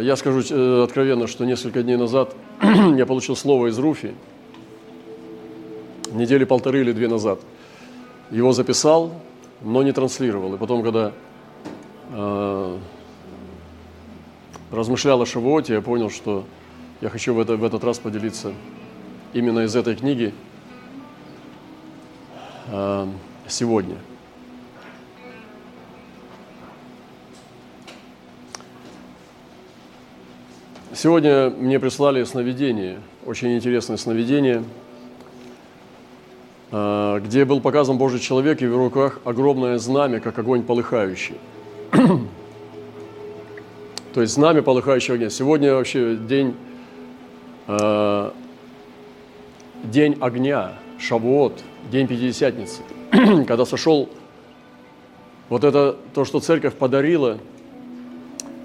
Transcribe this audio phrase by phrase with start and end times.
[0.00, 2.34] Я скажу э, откровенно, что несколько дней назад
[2.96, 4.14] я получил слово из Руфи,
[6.12, 7.40] недели полторы или две назад.
[8.30, 9.12] Его записал,
[9.62, 10.54] но не транслировал.
[10.54, 11.12] И потом, когда
[12.10, 12.76] э,
[14.72, 16.44] размышлял о Шавуоте, я понял, что
[17.00, 18.52] я хочу в, это, в этот раз поделиться
[19.32, 20.34] именно из этой книги
[22.68, 23.06] э,
[23.46, 23.96] сегодня.
[31.06, 34.64] Сегодня мне прислали сновидение, очень интересное сновидение,
[36.72, 41.36] э, где был показан Божий человек, и в руках огромное знамя, как огонь полыхающий.
[44.14, 45.30] То есть знамя полыхающего огня.
[45.30, 46.56] Сегодня вообще день,
[47.68, 48.30] э,
[49.84, 52.82] день огня, Шавуот, день Пятидесятницы,
[53.46, 54.08] когда сошел
[55.50, 57.38] вот это, то, что церковь подарила,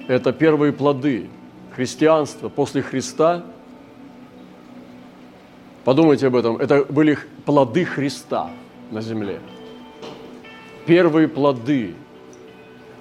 [0.07, 1.29] это первые плоды
[1.75, 3.43] христианства после Христа.
[5.83, 6.57] Подумайте об этом.
[6.57, 8.51] Это были плоды Христа
[8.91, 9.39] на земле.
[10.85, 11.95] Первые плоды.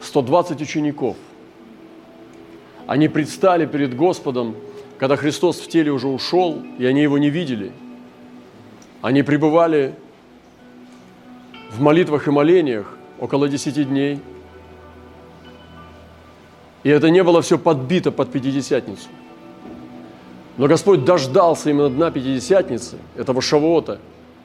[0.00, 1.16] 120 учеников–
[2.90, 4.56] они предстали перед Господом,
[4.98, 7.70] когда Христос в теле уже ушел, и они его не видели.
[9.00, 9.94] Они пребывали
[11.70, 14.18] в молитвах и молениях около десяти дней.
[16.82, 19.08] И это не было все подбито под Пятидесятницу.
[20.56, 23.98] Но Господь дождался именно дна Пятидесятницы, этого Шавота,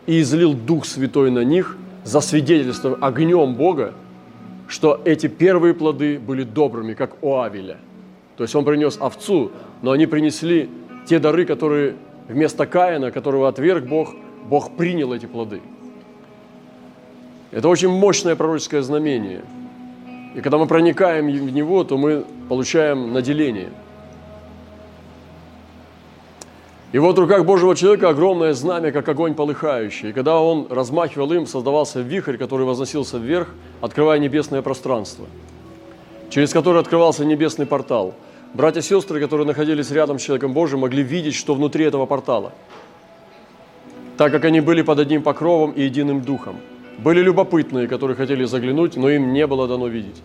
[0.06, 3.94] и излил Дух Святой на них за свидетельство огнем Бога,
[4.68, 7.78] что эти первые плоды были добрыми, как у Авеля–
[8.38, 10.70] то есть он принес овцу, но они принесли
[11.08, 11.96] те дары, которые
[12.28, 14.14] вместо Каина, которого отверг Бог,
[14.48, 15.62] Бог принял эти плоды.
[17.52, 19.44] Это очень мощное пророческое знамение.
[20.36, 23.70] И когда мы проникаем в него, то мы получаем наделение.
[26.92, 30.10] И вот в руках Божьего человека огромное знамя, как огонь полыхающий.
[30.10, 33.50] И когда он размахивал им, создавался вихрь, который возносился вверх,
[33.82, 35.26] открывая небесное пространство,
[36.30, 38.14] через которое открывался небесный портал–
[38.56, 42.54] Братья и сестры, которые находились рядом с человеком Божьим, могли видеть, что внутри этого портала,
[44.16, 46.56] так как они были под одним покровом и единым духом.
[46.98, 50.22] Были любопытные, которые хотели заглянуть, но им не было дано видеть.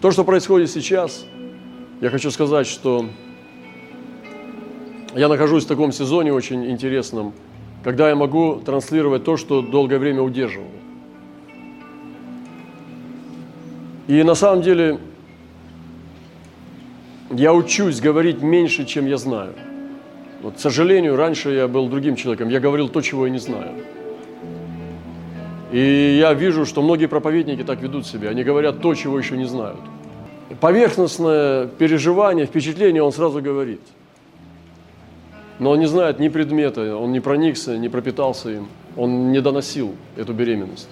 [0.00, 1.26] То, что происходит сейчас,
[2.00, 3.06] я хочу сказать, что
[5.14, 7.32] я нахожусь в таком сезоне очень интересном,
[7.82, 10.68] когда я могу транслировать то, что долгое время удерживал.
[14.06, 14.98] И на самом деле
[17.30, 19.54] я учусь говорить меньше, чем я знаю.
[20.42, 23.72] Вот, к сожалению, раньше я был другим человеком, я говорил то, чего я не знаю.
[25.72, 29.46] И я вижу, что многие проповедники так ведут себя, они говорят то, чего еще не
[29.46, 29.80] знают.
[30.60, 33.80] Поверхностное переживание, впечатление он сразу говорит.
[35.58, 39.94] Но он не знает ни предмета, он не проникся, не пропитался им, он не доносил
[40.16, 40.88] эту беременность.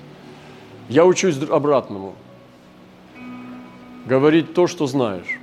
[0.88, 2.14] Я учусь обратному.
[4.06, 5.40] Говорить то, что знаешь.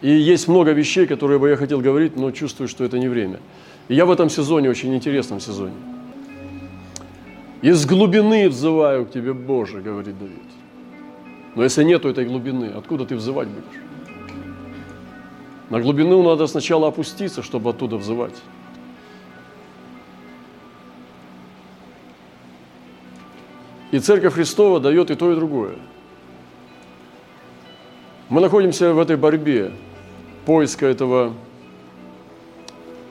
[0.00, 3.38] И есть много вещей, которые бы я хотел говорить, но чувствую, что это не время.
[3.88, 5.74] И я в этом сезоне, очень интересном сезоне.
[7.62, 10.42] Из глубины взываю к тебе, Боже, говорит Давид.
[11.54, 13.80] Но если нету этой глубины, откуда ты взывать будешь?
[15.70, 18.34] На глубину надо сначала опуститься, чтобы оттуда взывать.
[23.92, 25.76] И Церковь Христова дает и то, и другое.
[28.28, 29.70] Мы находимся в этой борьбе
[30.46, 31.34] поиска этого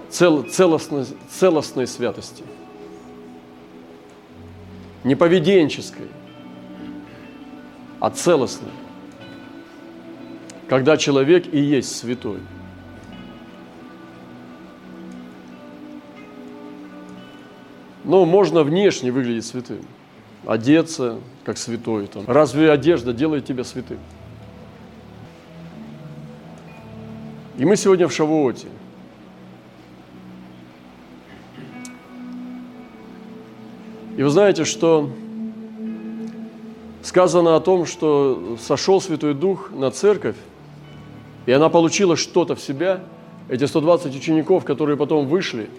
[0.09, 2.43] цел, целостной, целостной святости.
[5.03, 6.07] Не поведенческой,
[7.99, 8.71] а целостной.
[10.67, 12.39] Когда человек и есть святой.
[18.03, 19.81] Но можно внешне выглядеть святым,
[20.45, 22.07] одеться как святой.
[22.07, 22.23] Там.
[22.27, 23.99] Разве одежда делает тебя святым?
[27.57, 28.67] И мы сегодня в Шавуоте.
[34.21, 35.09] И вы знаете, что
[37.01, 40.35] сказано о том, что сошел Святой Дух на церковь,
[41.47, 42.99] и она получила что-то в себя,
[43.49, 45.71] эти 120 учеников, которые потом вышли.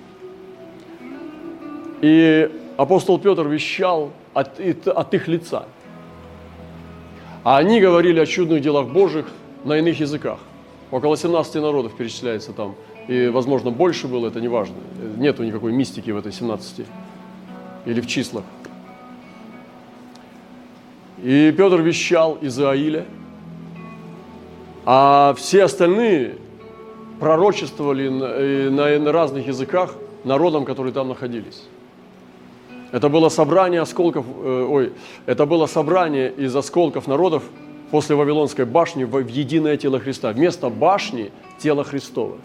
[2.01, 5.67] И апостол Петр вещал от, от их лица.
[7.45, 9.29] А они говорили о чудных делах Божьих
[9.63, 10.41] на иных языках.
[10.91, 12.75] Около 17 народов перечисляется там.
[13.07, 14.75] И, возможно, больше было, это не важно.
[15.17, 16.85] Нету никакой мистики в этой 17
[17.87, 18.45] или в числах.
[21.23, 23.05] И Петр вещал из Израиля,
[24.85, 26.37] а все остальные
[27.21, 29.95] пророчествовали на, на разных языках
[30.25, 31.63] народам, которые там находились.
[32.91, 34.93] Это было собрание осколков, э, ой,
[35.27, 37.45] это было собрание из осколков народов
[37.91, 40.33] после Вавилонской башни в единое тело Христа.
[40.33, 42.39] Вместо башни– тело Христово.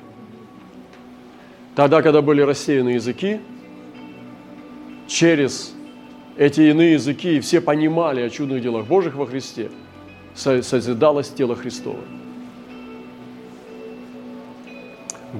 [1.76, 3.40] Тогда, когда были рассеяны языки,
[5.08, 5.74] через
[6.38, 9.72] эти иные языки, и все понимали о чудных делах Божьих во Христе,
[10.36, 12.00] созидалось тело Христово.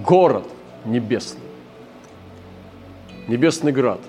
[0.04, 0.46] Город
[0.86, 1.42] небесный,
[3.28, 4.02] небесный град.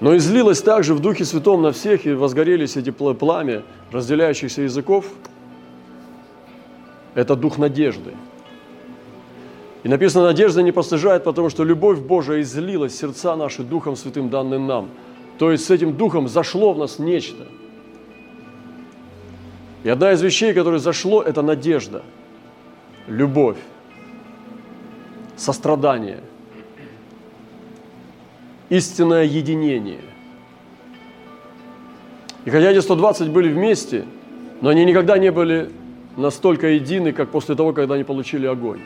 [0.00, 5.06] Но излилось также в Духе Святом на всех, и возгорелись эти пламя разделяющихся языков.
[7.14, 8.14] Это дух надежды–
[9.84, 14.66] и написано, надежда не постыжает, потому что любовь Божия излилась сердца наши Духом Святым, данным
[14.66, 14.88] нам.
[15.38, 17.46] То есть с этим Духом зашло в нас нечто.
[19.84, 22.02] И одна из вещей, которая зашло, это надежда,
[23.06, 23.58] любовь,
[25.36, 26.20] сострадание,
[28.68, 30.00] истинное единение.
[32.44, 34.06] И хотя эти 120 были вместе,
[34.60, 35.70] но они никогда не были
[36.16, 38.80] настолько едины, как после того, когда они получили огонь.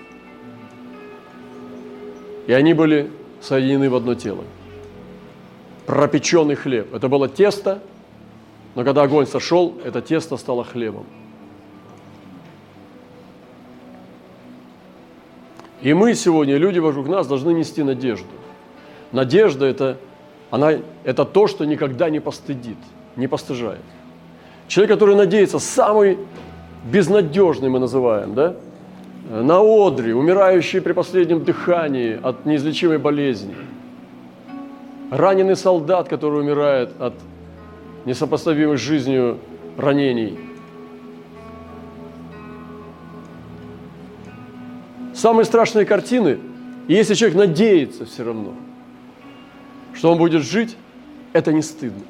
[2.46, 3.10] И они были
[3.40, 4.44] соединены в одно тело.
[5.86, 6.94] Пропеченный хлеб.
[6.94, 7.80] Это было тесто,
[8.74, 11.06] но когда огонь сошел, это тесто стало хлебом.
[15.82, 18.28] И мы сегодня, люди вокруг нас, должны нести надежду.
[19.10, 19.98] Надежда это,
[20.50, 20.74] она,
[21.04, 22.78] это то, что никогда не постыдит,
[23.16, 23.80] не постыжает.
[24.68, 26.18] Человек, который надеется, самый
[26.84, 28.56] безнадежный мы называем, да?
[29.40, 33.54] На одре, умирающие при последнем дыхании от неизлечимой болезни,
[35.10, 37.14] раненый солдат, который умирает от
[38.04, 39.38] несопоставимых с жизнью
[39.78, 40.38] ранений.
[45.14, 46.38] Самые страшные картины,
[46.86, 48.52] и если человек надеется все равно,
[49.94, 50.76] что он будет жить,
[51.32, 52.02] это не стыдно.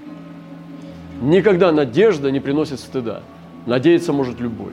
[1.21, 3.21] Никогда надежда не приносит стыда.
[3.67, 4.73] Надеяться может любой.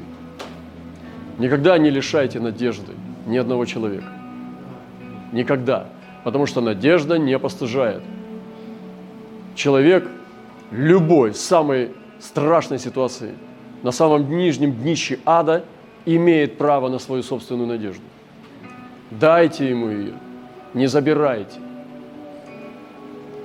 [1.40, 2.92] Никогда не лишайте надежды
[3.26, 4.08] ни одного человека.
[5.32, 5.88] Никогда.
[6.26, 8.04] Потому что надежда не постыжает.
[9.56, 10.06] Человек
[10.72, 13.34] любой, самой страшной ситуации,
[13.84, 15.64] на самом нижнем днище ада,
[16.06, 18.04] имеет право на свою собственную надежду.
[19.10, 20.14] Дайте ему ее,
[20.74, 21.60] не забирайте.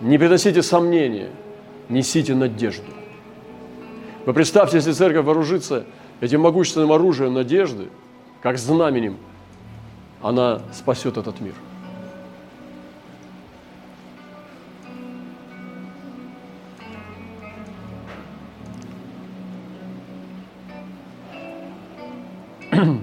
[0.00, 1.30] Не приносите сомнения,
[1.88, 2.90] несите надежду.
[4.26, 5.84] Вы представьте, если церковь вооружится–
[6.20, 7.88] этим могущественным оружием надежды,
[8.42, 9.16] как знаменем,
[10.22, 11.54] она спасет этот мир.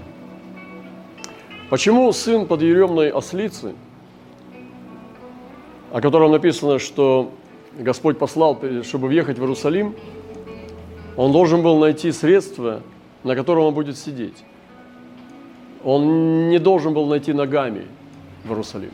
[1.70, 3.74] Почему сын подъеремной ослицы,
[5.92, 7.32] о котором написано, что
[7.78, 9.96] Господь послал, чтобы въехать в Иерусалим,
[11.18, 12.82] он должен был найти средства
[13.24, 14.44] на котором он будет сидеть.
[15.84, 17.88] Он не должен был найти ногами
[18.44, 18.92] в Иерусалим.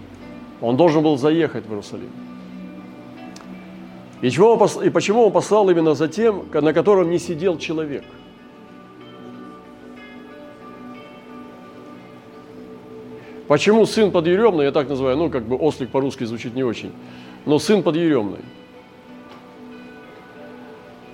[0.62, 2.12] Он должен был заехать в Иерусалим.
[4.22, 8.04] И, чего и почему он послал именно за тем, на котором не сидел человек?
[13.48, 16.92] Почему сын подъеремный, я так называю, ну, как бы ослик по-русски звучит не очень,
[17.46, 18.42] но сын подъеремный,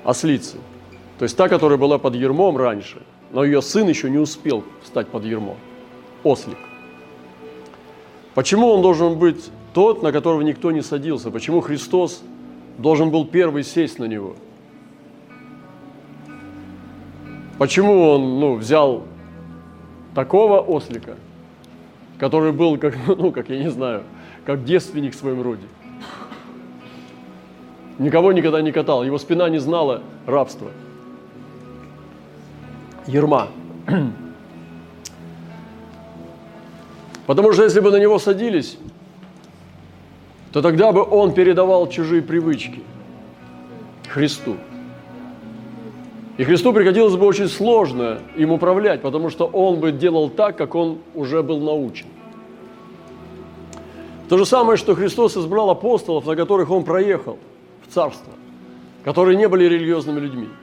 [0.04, 0.58] ослицы–
[1.24, 3.02] то есть та, которая была под ермом раньше,
[3.34, 5.58] но ее сын еще не успел встать под ермо.
[6.24, 6.58] Ослик.
[8.36, 11.32] Почему он должен быть тот, на которого никто не садился?
[11.32, 12.24] Почему Христос
[12.78, 14.36] должен был первый сесть на него?
[17.58, 19.04] Почему он ну, взял
[20.16, 21.16] такого ослика,
[22.20, 24.04] который был, как, ну, как я не знаю,
[24.46, 25.64] как девственник в своем роде?
[27.98, 30.72] Никого никогда не катал, его спина не знала рабства
[33.08, 33.50] ерма.
[37.28, 38.78] Потому что если бы на него садились,
[40.52, 42.82] то тогда бы он передавал чужие привычки
[44.08, 44.58] Христу.
[46.38, 50.76] И Христу приходилось бы очень сложно им управлять, потому что он бы делал так, как
[50.76, 52.08] он уже был научен.
[54.30, 57.38] То же самое, что Христос избрал апостолов, на которых он проехал
[57.88, 58.34] в царство,
[59.04, 60.50] которые не были религиозными людьми–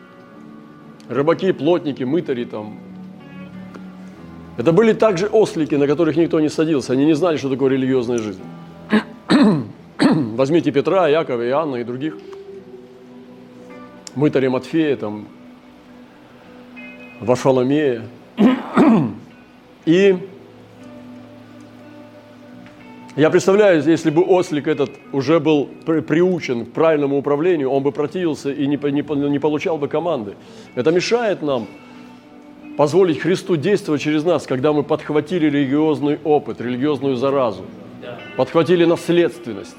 [1.11, 2.79] рыбаки, плотники, мытари там.
[4.57, 6.93] Это были также ослики, на которых никто не садился.
[6.93, 8.43] Они не знали, что такое религиозная жизнь.
[10.37, 12.17] Возьмите Петра, Якова, Иоанна и других.
[14.15, 15.27] Мытаря Матфея, там,
[17.21, 18.03] Варфоломея.
[19.87, 20.17] И
[23.17, 28.53] я представляю, если бы ослик этот уже был приучен к правильному управлению, он бы противился
[28.53, 30.35] и не, не, не получал бы команды.
[30.77, 31.67] Это мешает нам
[32.77, 37.65] позволить Христу действовать через нас, когда мы подхватили религиозный опыт, религиозную заразу,
[38.37, 39.77] подхватили наследственность.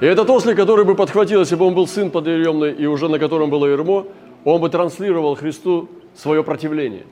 [0.00, 3.20] И этот ослик, который бы подхватил, если бы он был сын подъемный и уже на
[3.20, 4.06] котором было ермо,
[4.44, 7.04] он бы транслировал Христу свое противление.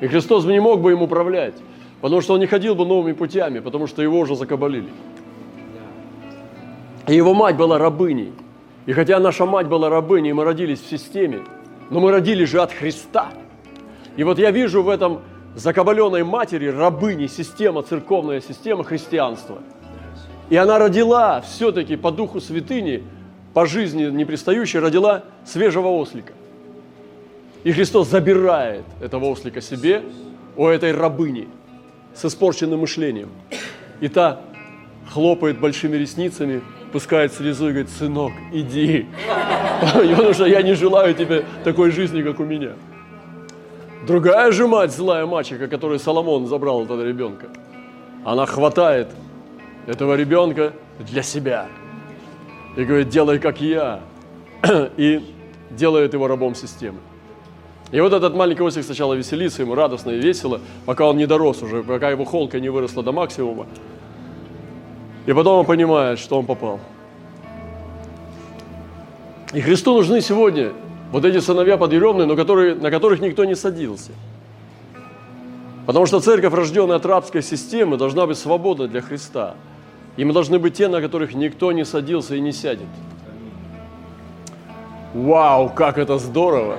[0.00, 1.54] И Христос не мог бы им управлять,
[2.00, 4.88] потому что он не ходил бы новыми путями, потому что его уже закабалили.
[7.06, 8.32] И его мать была рабыней.
[8.86, 11.40] И хотя наша мать была рабыней, мы родились в системе,
[11.90, 13.28] но мы родились же от Христа.
[14.16, 15.20] И вот я вижу в этом
[15.54, 19.58] закабаленной матери рабыни система, церковная система христианства.
[20.50, 23.02] И она родила все-таки по духу святыни,
[23.54, 26.32] по жизни не пристающей, родила свежего ослика.
[27.64, 30.02] И Христос забирает этого ослика себе
[30.56, 31.48] у этой рабыни
[32.18, 33.28] с испорченным мышлением.
[34.00, 34.40] И та
[35.12, 39.06] хлопает большими ресницами, пускает слезу и говорит, сынок, иди.
[39.94, 42.72] Потому что я не желаю тебе такой жизни, как у меня.
[44.06, 47.46] Другая же мать, злая мачеха, которую Соломон забрал этого ребенка,
[48.24, 49.08] она хватает
[49.86, 51.68] этого ребенка для себя.
[52.76, 54.00] И говорит, делай как я.
[54.96, 55.22] И
[55.70, 56.98] делает его рабом системы.
[57.90, 61.62] И вот этот маленький Осик сначала веселится, ему радостно и весело, пока он не дорос
[61.62, 63.66] уже, пока его холка не выросла до максимума.
[65.26, 66.80] И потом он понимает, что он попал.
[69.54, 70.72] И Христу нужны сегодня
[71.12, 74.12] вот эти сыновья подъеремные, но которые, на которых никто не садился.
[75.86, 79.54] Потому что церковь, рожденная от рабской системы, должна быть свободна для Христа.
[80.18, 82.88] И мы должны быть те, на которых никто не садился и не сядет.
[85.14, 86.76] Вау, как это здорово!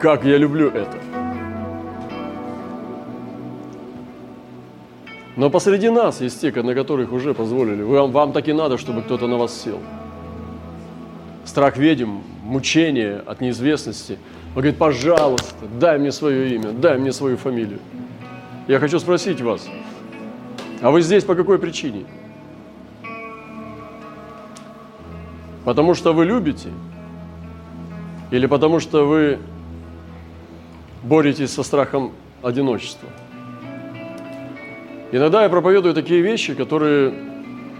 [0.00, 0.96] Как я люблю это.
[5.36, 7.82] Но посреди нас есть те, на которых уже позволили.
[7.82, 9.78] Вам, вам так и надо, чтобы кто-то на вас сел.
[11.44, 14.18] Страх ведьм, мучение от неизвестности.
[14.54, 17.78] Он говорит, пожалуйста, дай мне свое имя, дай мне свою фамилию.
[18.68, 19.68] Я хочу спросить вас,
[20.80, 22.06] а вы здесь по какой причине?
[25.66, 26.70] Потому что вы любите?
[28.30, 29.38] Или потому что вы
[31.02, 33.08] боретесь со страхом одиночества.
[35.12, 37.12] Иногда я проповедую такие вещи, которые,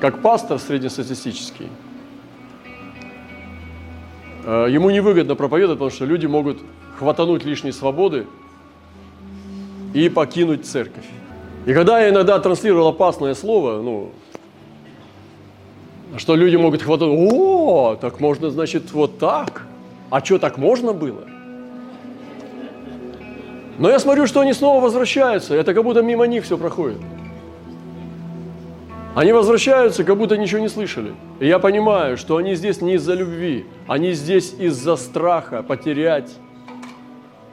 [0.01, 1.69] как пастор среднестатистический,
[4.45, 6.59] э, ему невыгодно проповедовать, потому что люди могут
[6.99, 8.27] хватануть лишней свободы
[9.95, 11.07] и покинуть церковь.
[11.67, 14.13] И когда я иногда транслировал опасное слово, ну,
[16.17, 19.67] что люди могут хватать, о, так можно, значит, вот так.
[20.11, 21.30] А что, так можно было?
[23.81, 25.55] Но я смотрю, что они снова возвращаются.
[25.55, 26.99] Это как будто мимо них все проходит.
[29.15, 31.15] Они возвращаются, как будто ничего не слышали.
[31.41, 36.31] И я понимаю, что они здесь не из-за любви, они здесь из-за страха потерять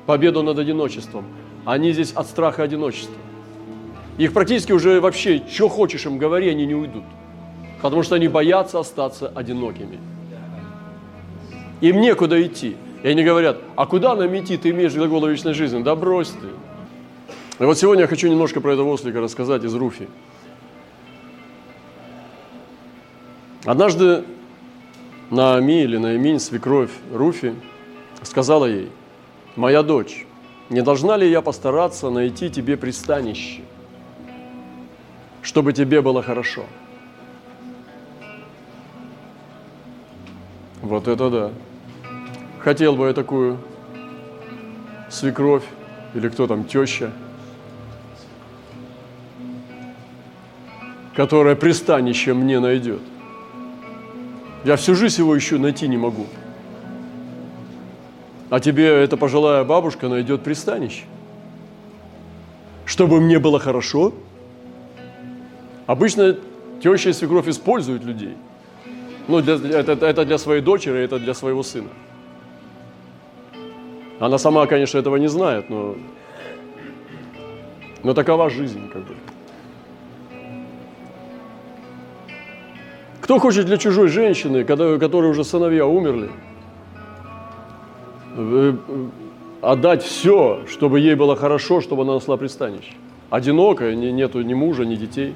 [0.06, 1.24] победу над одиночеством.
[1.64, 3.16] Они здесь от страха одиночества.
[4.18, 7.06] Их практически уже вообще, что хочешь им говори, они не уйдут.
[7.82, 9.98] Потому что они боятся остаться одинокими.
[11.80, 12.76] Им некуда идти.
[13.04, 15.84] И они говорят, а куда нам идти, ты имеешь глагол вечной жизни?
[15.84, 16.48] Да брось ты.
[17.60, 20.08] И вот сегодня я хочу немножко про этого ослика рассказать из Руфи.
[23.66, 24.24] Однажды
[25.30, 27.54] Наами или Наиминь, свекровь Руфи,
[28.24, 28.90] сказала ей,
[29.56, 30.26] «Моя дочь,
[30.70, 33.62] не должна ли я постараться найти тебе пристанище,
[35.42, 36.64] чтобы тебе было хорошо?»
[40.82, 41.52] Вот это да.
[42.60, 43.58] Хотел бы я такую
[45.10, 45.64] свекровь
[46.14, 47.12] или кто там, теща,
[51.16, 53.02] которая пристанище мне найдет.
[54.64, 56.26] Я всю жизнь его еще найти не могу.
[58.50, 61.04] А тебе эта пожилая бабушка найдет пристанище.
[62.86, 64.14] Чтобы мне было хорошо.
[65.86, 66.38] Обычно
[66.82, 68.36] теща и свекровь используют людей.
[69.28, 71.90] Ну, для, это, это для своей дочери, это для своего сына.
[74.20, 75.96] Она сама, конечно, этого не знает, но,
[78.04, 79.16] но такова жизнь, как бы.
[83.22, 86.30] Кто хочет для чужой женщины, которой уже сыновья умерли,
[88.38, 88.74] э,
[89.62, 92.94] отдать все, чтобы ей было хорошо, чтобы она нашла пристанище?
[93.30, 95.36] Одинокая, нету ни мужа, ни детей.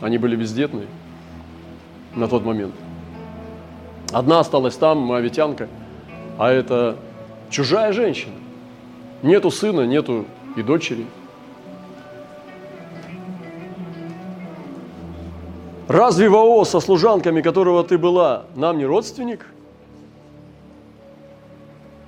[0.00, 0.86] Они были бездетные
[2.14, 2.74] на тот момент.
[4.12, 5.68] Одна осталась там, моавитянка,
[6.38, 6.96] а это
[7.50, 8.34] Чужая женщина.
[9.22, 10.26] Нету сына, нету
[10.56, 11.06] и дочери.
[15.88, 19.46] Разве Вао со служанками, которого ты была, нам не родственник?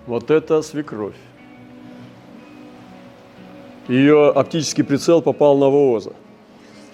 [0.07, 1.15] Вот это свекровь.
[3.87, 6.13] Ее оптический прицел попал на Вооза.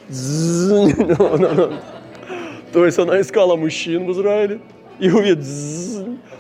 [2.73, 4.61] То есть она искала мужчин в Израиле
[4.99, 5.45] и увидит,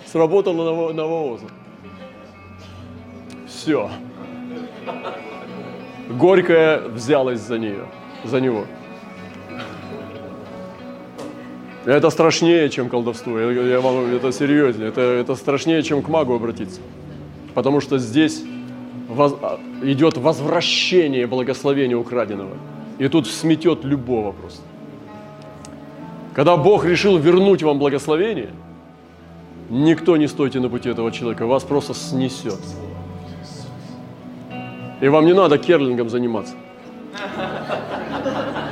[0.06, 1.46] сработала на Вооза.
[3.64, 3.88] Все.
[6.10, 7.86] Горькая взялась за нее,
[8.22, 8.66] за него.
[11.86, 13.40] Это страшнее, чем колдовство.
[13.40, 14.88] Я, я вам, это серьезнее.
[14.90, 16.82] Это, это страшнее, чем к магу обратиться.
[17.54, 18.44] Потому что здесь
[19.08, 22.58] воз, а, идет возвращение благословения украденного.
[22.98, 24.60] И тут сметет любого просто.
[26.34, 28.50] Когда Бог решил вернуть вам благословение,
[29.70, 32.60] никто не стойте на пути этого человека, вас просто снесет.
[35.04, 36.54] И вам не надо керлингом заниматься.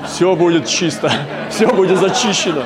[0.07, 1.13] Все будет чисто,
[1.51, 2.63] все будет зачищено.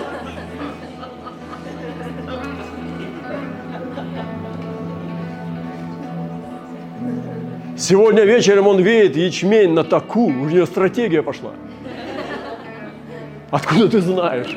[7.77, 11.51] Сегодня вечером он веет ячмень на таку, у нее стратегия пошла.
[13.51, 14.57] Откуда ты знаешь?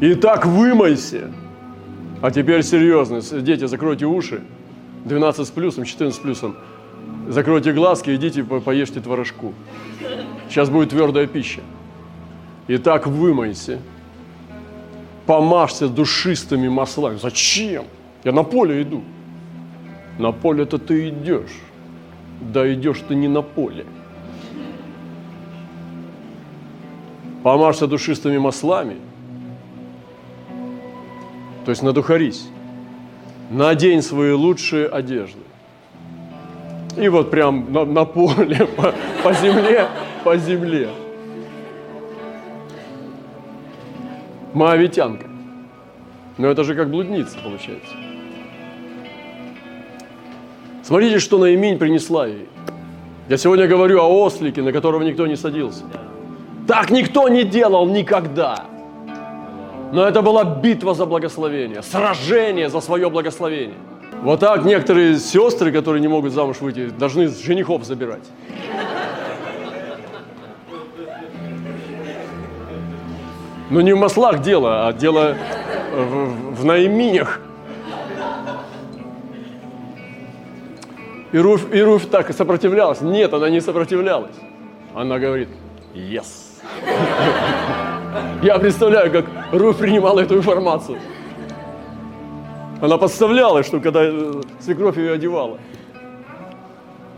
[0.00, 1.30] Итак, вымойся.
[2.22, 4.40] А теперь серьезно, дети, закройте уши.
[5.04, 6.56] 12 с плюсом, 14 с плюсом.
[7.28, 9.52] Закройте глазки, идите поешьте творожку.
[10.48, 11.60] Сейчас будет твердая пища.
[12.68, 13.80] Итак, вымойся.
[15.26, 17.18] Помажься душистыми маслами.
[17.18, 17.84] Зачем?
[18.24, 19.02] Я на поле иду.
[20.18, 21.60] На поле-то ты идешь.
[22.40, 23.84] Да идешь ты не на поле.
[27.42, 28.96] Помажься душистыми маслами.
[31.64, 32.48] То есть надухарись.
[33.50, 35.40] Надень свои лучшие одежды.
[36.96, 39.86] И вот прям на, на поле, по, по земле,
[40.24, 40.90] по земле.
[44.52, 45.26] Моавитянка.
[46.36, 47.94] Но это же как блудница получается.
[50.82, 52.48] Смотрите, что Наимень принесла ей.
[53.28, 55.84] Я сегодня говорю о ослике, на которого никто не садился.
[56.66, 58.64] Так никто не делал никогда.
[59.92, 63.76] Но это была битва за благословение, сражение за свое благословение.
[64.22, 68.24] Вот так некоторые сестры, которые не могут замуж выйти, должны женихов забирать.
[73.70, 75.36] Но не в маслах дело, а дело
[75.94, 77.40] в, в наиминях.
[81.32, 83.02] И Руф, и Руф так сопротивлялась.
[83.02, 84.34] Нет, она не сопротивлялась.
[84.94, 85.48] Она говорит,
[85.94, 86.24] yes.
[88.42, 91.00] Я представляю, как Руф принимала эту информацию.
[92.80, 95.58] Она подставляла, что когда э, свекровь ее одевала.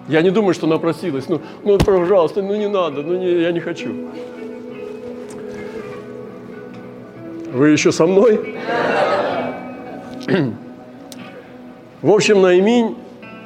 [0.08, 1.28] Я не думаю, что она просилась.
[1.28, 4.08] Ну, ну пожалуйста, ну не надо, ну не, я не хочу.
[7.52, 8.56] Вы еще со мной?
[12.00, 12.96] В общем, Наиминь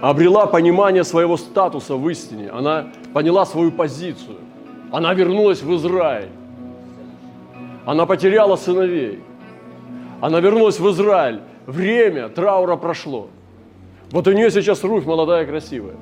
[0.00, 2.50] обрела понимание своего статуса в истине.
[2.50, 4.36] Она поняла свою позицию.
[4.92, 6.28] Она вернулась в Израиль.
[7.84, 9.20] Она потеряла сыновей.
[10.20, 11.40] Она вернулась в Израиль.
[11.66, 13.28] Время траура прошло.
[14.10, 15.96] Вот у нее сейчас Руфь молодая, красивая.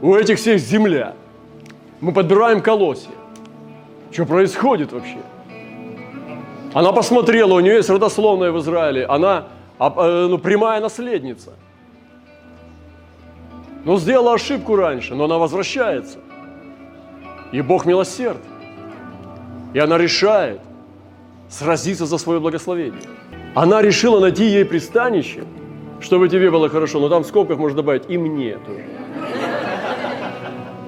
[0.00, 1.14] У этих всех земля.
[2.00, 3.10] Мы подбираем колосья.
[4.10, 5.18] Что происходит вообще?
[6.72, 9.06] Она посмотрела, у нее есть родословная в Израиле.
[9.06, 11.54] Она э, ну, прямая наследница–
[13.88, 16.18] но сделала ошибку раньше, но она возвращается.
[17.52, 18.40] И Бог милосерд.
[19.74, 20.60] И она решает
[21.48, 23.02] сразиться за свое благословение.
[23.54, 25.44] Она решила найти ей пристанище,
[26.00, 27.00] чтобы тебе было хорошо.
[27.00, 28.84] Но там в скобках можно добавить и мне тоже.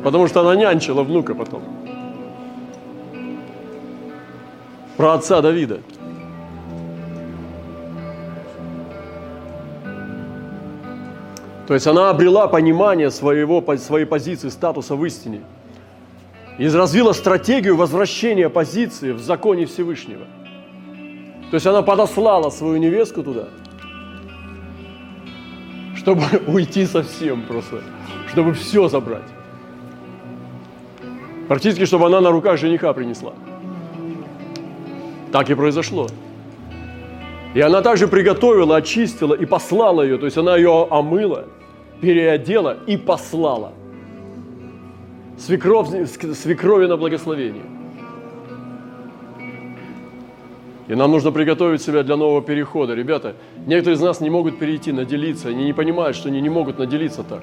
[0.02, 1.62] Потому что она нянчила внука потом.
[4.96, 5.80] Про отца Давида.
[11.66, 15.42] То есть она обрела понимание своего, своей позиции, статуса в истине.
[16.60, 20.26] И развила стратегию возвращения позиции в законе Всевышнего.
[21.50, 23.48] То есть она подослала свою невестку туда,
[25.96, 27.82] чтобы уйти совсем просто,
[28.28, 29.28] чтобы все забрать.
[31.48, 33.32] Практически, чтобы она на руках жениха принесла.
[35.32, 36.06] Так и произошло.
[37.54, 41.46] И она также приготовила, очистила и послала ее, то есть она ее омыла–
[42.00, 43.72] переодела и послала.
[45.40, 45.88] Свекров,
[46.34, 47.64] свекрови на благословение.
[50.86, 52.94] И нам нужно приготовить себя для нового перехода.
[52.94, 55.48] Ребята, некоторые из нас не могут перейти, наделиться.
[55.48, 57.42] Они не понимают, что они не могут наделиться так.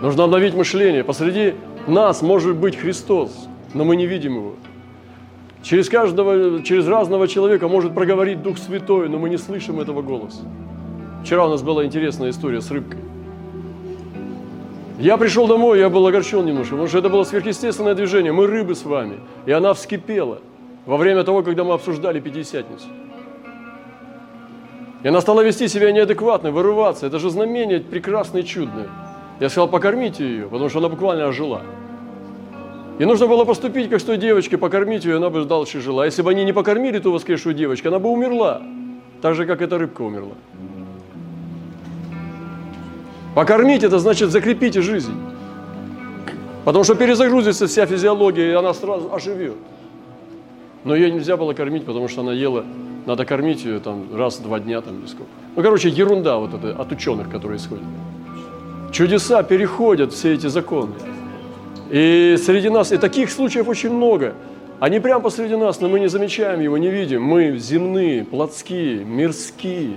[0.00, 1.04] Нужно обновить мышление.
[1.04, 1.54] Посреди
[1.86, 4.54] нас может быть Христос, но мы не видим Его.
[5.62, 10.42] Через каждого, через разного человека может проговорить Дух Святой, но мы не слышим этого голоса.
[11.22, 13.07] Вчера у нас была интересная история с рыбкой.
[14.98, 18.32] Я пришел домой, я был огорчен немножко, потому что это было сверхъестественное движение.
[18.32, 20.40] Мы рыбы с вами, и она вскипела
[20.86, 22.86] во время того, когда мы обсуждали Пятидесятницу.
[25.04, 27.06] И она стала вести себя неадекватно, вырываться.
[27.06, 28.88] Это же знамение прекрасное чудное.
[29.38, 31.62] Я сказал, покормите ее, потому что она буквально ожила.
[32.98, 36.06] И нужно было поступить, как с той девочкой, покормить ее, она бы дальше жила.
[36.06, 38.62] Если бы они не покормили ту воскресшую девочку, она бы умерла.
[39.22, 40.34] Так же, как эта рыбка умерла.
[43.34, 45.14] Покормить– это значит закрепите жизнь.
[46.64, 49.56] Потому что перезагрузится вся физиология, и она сразу оживет.
[50.84, 52.64] Но ее нельзя было кормить, потому что она ела,
[53.06, 55.30] надо кормить ее там раз в два дня там или сколько.
[55.56, 57.84] Ну, короче, ерунда вот это от ученых, которые исходят.
[58.92, 60.92] Чудеса переходят все эти законы.
[61.90, 64.34] И среди нас, и таких случаев очень много.
[64.80, 67.22] Они прямо посреди нас, но мы не замечаем его, не видим.
[67.22, 69.96] Мы земные, плотские, мирские.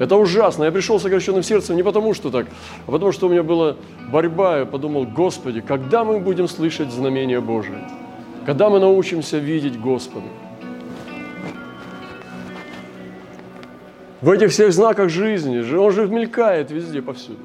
[0.00, 0.64] Это ужасно.
[0.64, 2.46] Я пришел с огорченным сердцем не потому, что так,
[2.86, 3.76] а потому, что у меня была
[4.10, 4.60] борьба.
[4.60, 7.86] Я подумал, Господи, когда мы будем слышать знамения Божие?
[8.46, 10.26] Когда мы научимся видеть Господа?
[14.22, 17.40] В этих всех знаках жизни, он же мелькает везде, повсюду.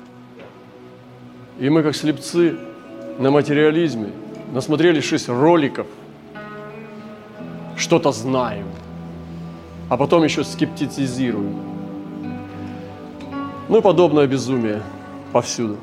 [1.59, 2.55] И мы, как слепцы
[3.19, 4.11] на материализме,
[4.53, 5.87] насмотрели шесть роликов,
[7.75, 8.67] что-то знаем,
[9.89, 11.74] а потом еще скептицизируем.
[13.67, 14.81] Ну и подобное безумие
[15.31, 15.77] повсюду.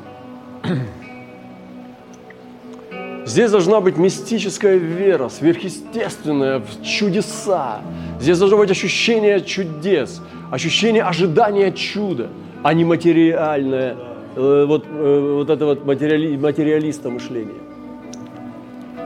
[3.25, 7.81] Здесь должна быть мистическая вера, сверхъестественная, в чудеса.
[8.21, 12.29] Здесь должно быть ощущение чудес, ощущение ожидания чуда,
[12.62, 13.97] а не материальное,
[14.37, 17.61] э, вот, э, вот это вот материали, материалиста мышления,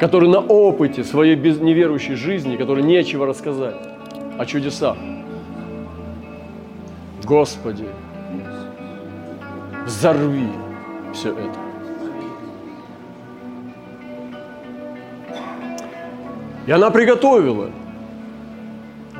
[0.01, 3.77] который на опыте своей без, неверующей жизни, который нечего рассказать
[4.39, 4.97] о чудесах.
[7.25, 7.87] Господи,
[9.87, 10.49] Взорви
[11.15, 11.59] все это.
[16.67, 17.71] И она приготовила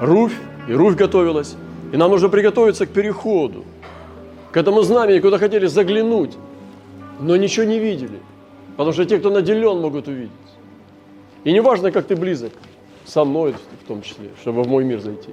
[0.01, 0.37] Руфь,
[0.69, 1.55] и Руфь готовилась.
[1.93, 3.65] И нам нужно приготовиться к переходу,
[4.51, 6.37] к этому знамени, куда хотели заглянуть,
[7.21, 8.19] но ничего не видели.
[8.77, 10.31] Потому что те, кто наделен, могут увидеть.
[11.45, 12.53] И не важно, как ты близок,
[13.05, 15.31] со мной в том числе, чтобы в мой мир зайти.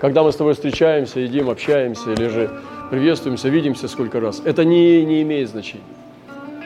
[0.00, 2.50] Когда мы с тобой встречаемся, едим, общаемся, или же
[2.90, 5.84] приветствуемся, видимся сколько раз, это не, не имеет значения.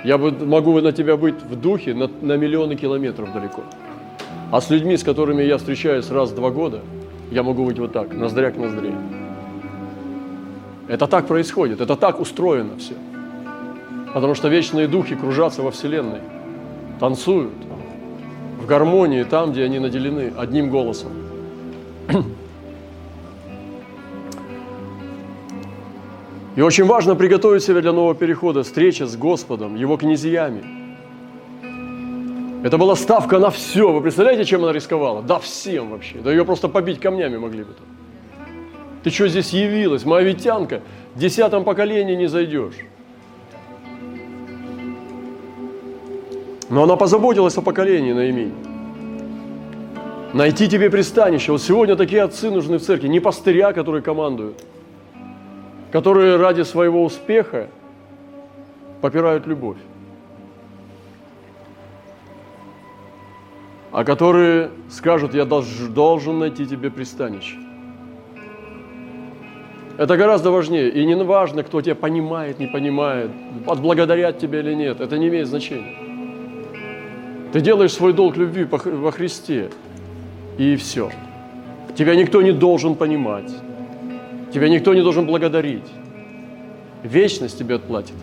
[0.04, 3.62] Я могу на тебя быть в духе на, на миллионы километров далеко.
[4.50, 6.80] А с людьми, с которыми я встречаюсь раз в два года,
[7.30, 8.92] я могу быть вот так, ноздря к ноздре.
[10.88, 12.94] Это так происходит, это так устроено все.
[14.12, 16.20] Потому что вечные духи кружатся во Вселенной,
[17.00, 17.54] танцуют
[18.60, 21.12] в гармонии там, где они наделены одним голосом.
[26.54, 30.62] И очень важно приготовить себя для нового перехода, встреча с Господом, Его князьями.
[32.62, 33.90] Это была ставка на все.
[33.90, 35.22] Вы представляете, чем она рисковала?
[35.22, 36.18] Да всем вообще.
[36.18, 37.72] Да ее просто побить камнями могли бы.
[37.72, 37.82] -то.
[39.02, 40.04] Ты что здесь явилась?
[40.04, 40.80] Моавитянка.
[41.14, 42.76] В десятом поколении не зайдешь.
[46.70, 48.52] Но она позаботилась о поколении Наимень.
[50.34, 51.52] Найти тебе пристанище.
[51.52, 53.08] Вот сегодня такие отцы нужны в церкви.
[53.08, 54.62] Не пастыря, которые командуют–
[55.92, 57.68] которые ради своего успеха
[59.02, 59.76] попирают любовь,
[63.92, 67.58] а которые скажут, я должен найти тебе пристанище.
[69.98, 70.88] Это гораздо важнее.
[70.88, 73.30] И не важно, кто тебя понимает, не понимает,
[73.66, 75.02] отблагодарят тебя или нет.
[75.02, 75.94] Это не имеет значения.
[77.52, 79.68] Ты делаешь свой долг любви во Христе,
[80.56, 81.10] и все.
[81.94, 83.52] Тебя никто не должен понимать.
[84.52, 85.88] Тебя никто не должен благодарить.
[87.02, 88.14] Вечность тебе отплатит.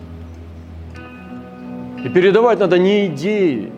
[2.04, 3.70] И передавать надо не идеи,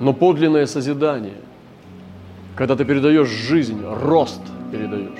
[0.00, 1.40] но подлинное созидание.
[2.56, 4.40] Когда ты передаешь жизнь, рост
[4.72, 5.10] передаешь.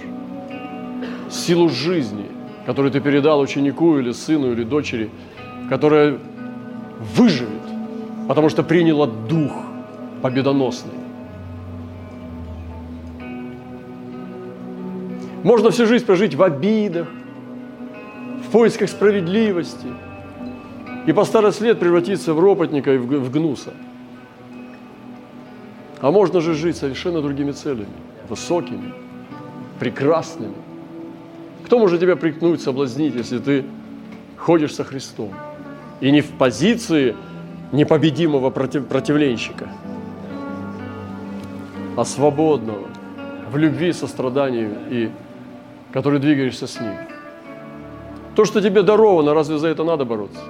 [1.31, 2.27] Силу жизни,
[2.65, 5.11] которую ты передал ученику или сыну или дочери,
[5.69, 6.19] которая
[7.15, 7.63] выживет,
[8.27, 9.53] потому что приняла дух
[10.23, 11.06] победоносный.
[15.47, 17.07] Можно всю жизнь прожить в обидах,
[18.45, 19.87] в поисках справедливости
[21.07, 23.73] и по старость лет превратиться в ропотника и в гнуса.
[26.01, 27.87] А можно же жить совершенно другими целями,
[28.29, 28.93] высокими,
[29.79, 30.57] прекрасными.
[31.65, 33.65] Кто может тебя прикнуть, соблазнить, если ты
[34.37, 35.31] ходишь со Христом?
[36.01, 37.15] и не в позиции
[37.71, 39.69] непобедимого против, противленщика,
[41.97, 42.89] а свободного,
[43.49, 45.11] в любви, сострадании и
[45.97, 46.93] который двигаешься с ним.
[48.35, 50.43] То, что тебе даровано, разве за это надо бороться?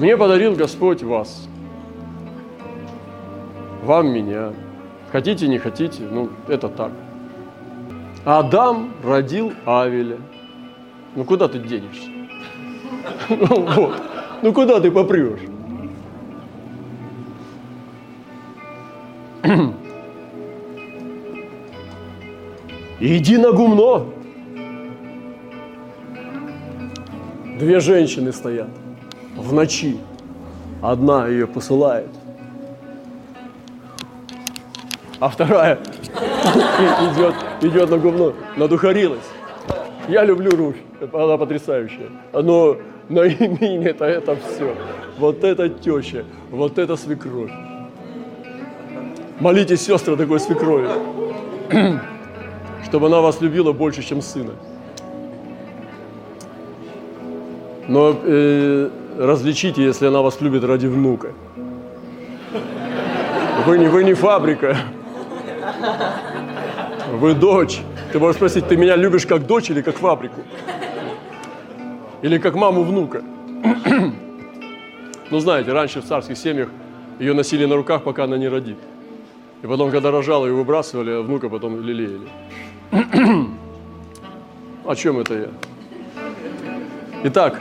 [0.00, 1.46] Мне подарил Господь вас.
[3.84, 4.52] Вам меня.
[5.12, 6.90] Хотите, не хотите, ну, это так.
[8.24, 10.18] Адам родил Авеля.
[11.14, 12.10] Ну, куда ты денешься?
[13.28, 14.02] Ну, вот.
[14.42, 15.42] Ну, куда ты попрешь?
[22.98, 24.06] Иди на гумно.
[27.58, 28.68] Две женщины стоят
[29.36, 29.98] в ночи.
[30.82, 32.10] Одна ее посылает,
[35.18, 35.78] а вторая
[37.12, 39.24] идет, идет на гумно, надухарилась.
[40.06, 40.76] Я люблю Руфь,
[41.12, 42.10] она потрясающая.
[42.32, 42.76] Но
[43.08, 44.76] на имени это это все.
[45.18, 47.50] Вот это теща, вот это свекровь.
[49.40, 50.88] Молитесь, сестры, такой свекрови,
[52.84, 54.52] чтобы она вас любила больше, чем сына.
[57.88, 61.32] Но э, различите, если она вас любит ради внука.
[63.66, 64.76] Вы не, вы не фабрика.
[67.12, 67.80] Вы дочь.
[68.12, 70.40] Ты можешь спросить, ты меня любишь как дочь или как фабрику?
[72.22, 73.22] Или как маму внука?
[75.30, 76.68] ну, знаете, раньше в царских семьях
[77.18, 78.78] ее носили на руках, пока она не родит.
[79.62, 82.28] И потом, когда рожала, ее выбрасывали, а внука потом лелеяли.
[84.84, 85.48] О чем это я?
[87.24, 87.60] Итак,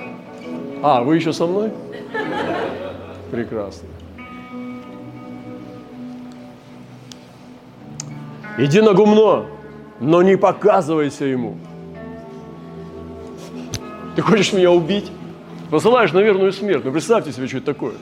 [0.83, 1.71] а, вы еще со мной?
[3.31, 3.87] Прекрасно.
[8.57, 9.47] Иди на гумно,
[9.99, 11.57] но не показывайся ему.
[14.15, 15.11] Ты хочешь меня убить?
[15.69, 16.85] Посылаешь на верную смерть.
[16.85, 17.95] Ну, представьте себе, что это такое.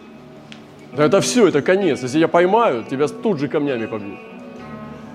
[0.96, 2.04] Да это все, это конец.
[2.04, 4.20] Если я поймаю, тебя тут же камнями побьют.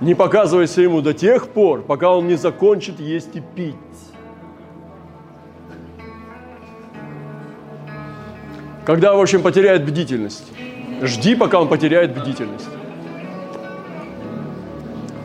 [0.01, 3.75] Не показывайся ему до тех пор, пока он не закончит есть и пить.
[8.85, 10.51] Когда, в общем, потеряет бдительность.
[11.03, 12.69] Жди, пока он потеряет бдительность.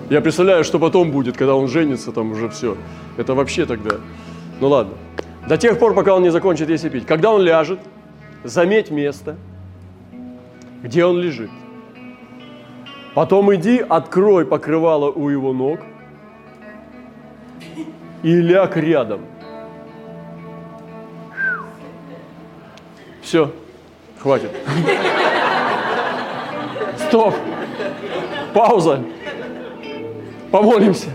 [0.10, 2.76] Я представляю, что потом будет, когда он женится, там уже все.
[3.16, 3.98] Это вообще тогда.
[4.60, 4.94] Ну ладно.
[5.48, 7.06] До тех пор, пока он не закончит есть и пить.
[7.06, 7.80] Когда он ляжет,
[8.44, 9.38] заметь место,
[10.82, 11.50] где он лежит.
[13.14, 15.80] Потом иди, открой покрывало у его ног
[18.24, 19.22] и ляг рядом.
[23.22, 23.52] Все,
[24.20, 24.52] хватит.
[26.98, 27.36] Стоп.
[28.54, 29.04] Пауза.
[30.52, 31.10] Помолимся.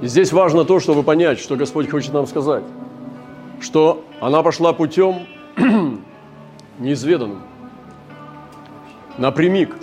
[0.00, 2.64] И здесь важно то, чтобы понять, что Господь хочет нам сказать.
[3.60, 5.26] Что она пошла путем
[6.78, 7.42] неизведанным.
[9.16, 9.76] Напрямик.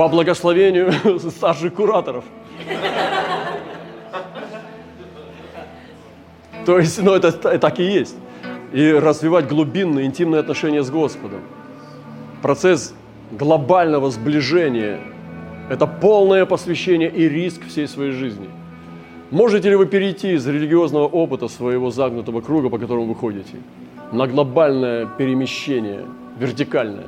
[0.00, 0.92] По благословению
[1.30, 2.24] старших кураторов.
[6.64, 8.16] То есть, ну это так и есть.
[8.72, 11.42] И развивать глубинные, интимные отношения с Господом.
[12.40, 12.94] Процесс
[13.30, 15.00] глобального сближения–
[15.68, 18.48] это полное посвящение и риск всей своей жизни–
[19.30, 23.58] Можете ли вы перейти из религиозного опыта своего загнутого круга, по которому вы ходите,
[24.12, 26.04] на глобальное перемещение,
[26.36, 27.06] вертикальное,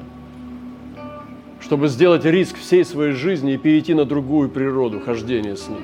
[1.63, 5.81] чтобы сделать риск всей своей жизни и перейти на другую природу хождения с ним?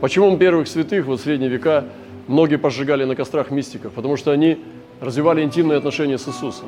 [0.00, 1.86] Почему первых святых вот в средние века
[2.28, 3.92] многие пожигали на кострах мистиков?
[3.92, 4.58] Потому что они
[5.00, 6.66] развивали интимные отношения с Иисусом.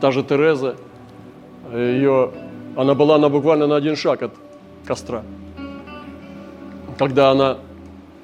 [0.00, 0.76] Та же Тереза,
[1.72, 2.30] ее,
[2.76, 4.32] она была на, буквально на один шаг от
[4.84, 5.22] костра
[6.98, 7.58] когда она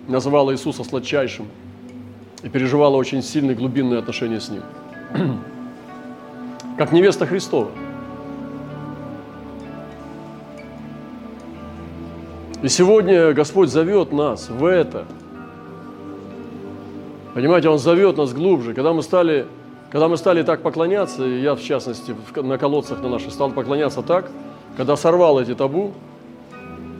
[0.06, 1.46] называла Иисуса сладчайшим
[2.44, 4.62] и переживала очень сильные глубинные отношения с Ним.
[6.78, 7.70] Как невеста Христова.
[12.60, 15.04] И сегодня Господь зовет нас в это.
[17.34, 18.74] Понимаете, Он зовет нас глубже.
[18.74, 19.46] Когда мы стали,
[19.92, 24.28] когда мы стали так поклоняться, я в частности на колодцах на наших стал поклоняться так,
[24.76, 25.92] когда сорвал эти табу,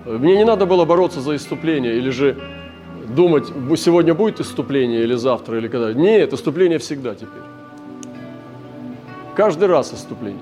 [0.06, 2.36] мне не надо было бороться за иступление или же
[3.08, 5.92] думать, сегодня будет иступление или завтра, или когда.
[5.92, 7.42] Нет, иступление всегда теперь.
[9.34, 10.38] Каждый раз иступление.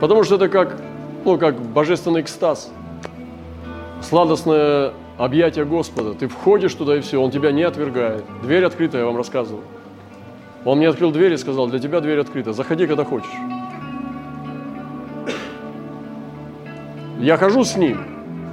[0.00, 0.80] Потому что это как,
[1.24, 2.72] ну, как божественный экстаз.
[4.02, 6.14] Сладостное объятие Господа.
[6.14, 8.24] Ты входишь туда и все, Он тебя не отвергает.
[8.42, 9.62] Дверь открыта, я вам рассказывал.
[10.64, 13.30] Он мне открыл дверь и сказал, для тебя дверь открыта, заходи, когда хочешь.
[17.18, 17.98] Я хожу с ним,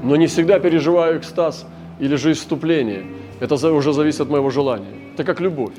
[0.03, 1.65] но не всегда переживаю экстаз
[1.99, 3.05] или же исступление.
[3.39, 4.93] Это уже зависит от моего желания.
[5.13, 5.73] Это как любовь.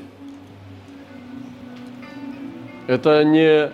[2.91, 3.71] это не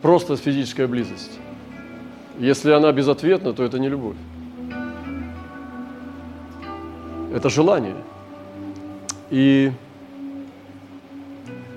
[0.00, 1.38] просто физическая близость.
[2.38, 4.16] Если она безответна, то это не любовь.
[7.32, 7.96] Это желание.
[9.30, 9.70] И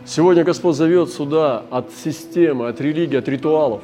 [0.05, 3.81] сегодня Господь зовет сюда от системы, от религии, от ритуалов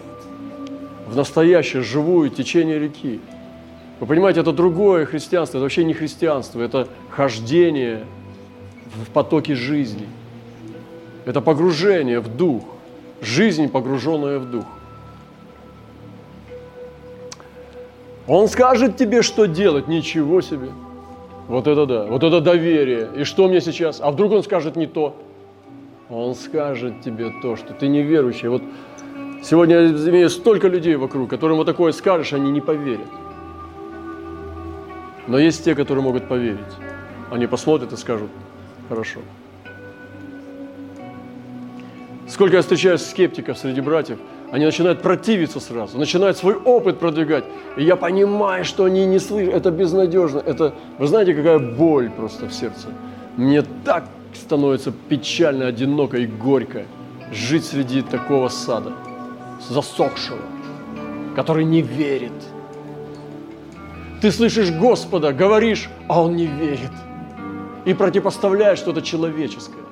[1.07, 3.19] в настоящее, живую течение реки.
[3.99, 8.05] Вы понимаете, это другое христианство, это вообще не христианство, это хождение
[9.05, 10.07] в потоке жизни.
[11.25, 12.63] Это погружение в дух,
[13.21, 14.65] жизнь, погруженная в дух.
[18.27, 20.69] Он скажет тебе, что делать, ничего себе.
[21.49, 23.09] Вот это да, вот это доверие.
[23.15, 23.99] И что мне сейчас?
[24.01, 25.15] А вдруг он скажет не то?
[26.07, 28.49] Он скажет тебе то, что ты неверующий.
[28.49, 28.61] Вот
[29.41, 33.07] сегодня я имею столько людей вокруг, которым вот такое скажешь, они не поверят.
[35.25, 36.59] Но есть те, которые могут поверить.
[37.31, 38.29] Они посмотрят и скажут,
[38.87, 39.19] хорошо.
[42.27, 44.19] Сколько я встречаю скептиков среди братьев,
[44.51, 47.43] они начинают противиться сразу, начинают свой опыт продвигать.
[47.77, 50.39] И я понимаю, что они не слышат, это безнадежно.
[50.39, 52.87] Это, вы знаете, какая боль просто в сердце.
[53.37, 56.85] Мне так становится печально, одиноко и горько
[57.31, 58.93] жить среди такого сада,
[59.69, 60.39] засохшего,
[61.35, 62.31] который не верит.
[64.21, 66.91] Ты слышишь Господа, говоришь, а он не верит.
[67.85, 69.83] И противопоставляешь что-то человеческое.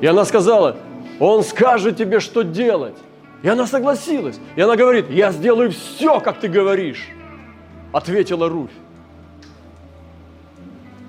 [0.00, 0.76] И она сказала,
[1.20, 2.96] он скажет тебе, что делать.
[3.42, 4.40] И она согласилась.
[4.56, 7.08] И она говорит, я сделаю все, как ты говоришь.
[7.92, 8.70] Ответила Руфь.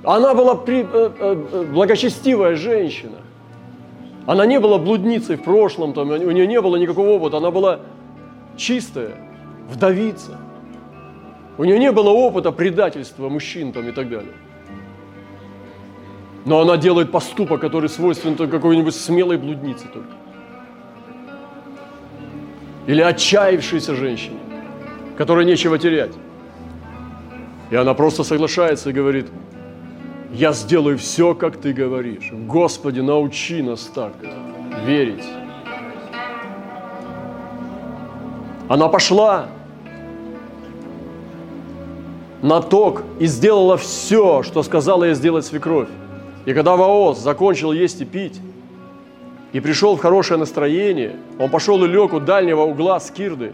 [0.03, 3.17] Она была при, э, э, э, благочестивая женщина.
[4.25, 7.37] Она не была блудницей в прошлом, там, у нее не было никакого опыта.
[7.37, 7.79] Она была
[8.57, 9.15] чистая,
[9.69, 10.37] вдовица.
[11.57, 14.33] У нее не было опыта предательства мужчин там, и так далее.
[16.45, 20.11] Но она делает поступок, который свойственен только какой-нибудь смелой блуднице только.
[22.87, 24.39] Или отчаявшейся женщине,
[25.17, 26.13] которой нечего терять.
[27.69, 29.27] И она просто соглашается и говорит,
[30.33, 32.31] я сделаю все, как ты говоришь.
[32.31, 34.13] Господи, научи нас так
[34.85, 35.25] верить.
[38.67, 39.47] Она пошла
[42.41, 45.89] на ток и сделала все, что сказала ей сделать свекровь.
[46.45, 48.39] И когда Ваос закончил есть и пить,
[49.53, 53.53] и пришел в хорошее настроение, он пошел и лег у дальнего угла скирды.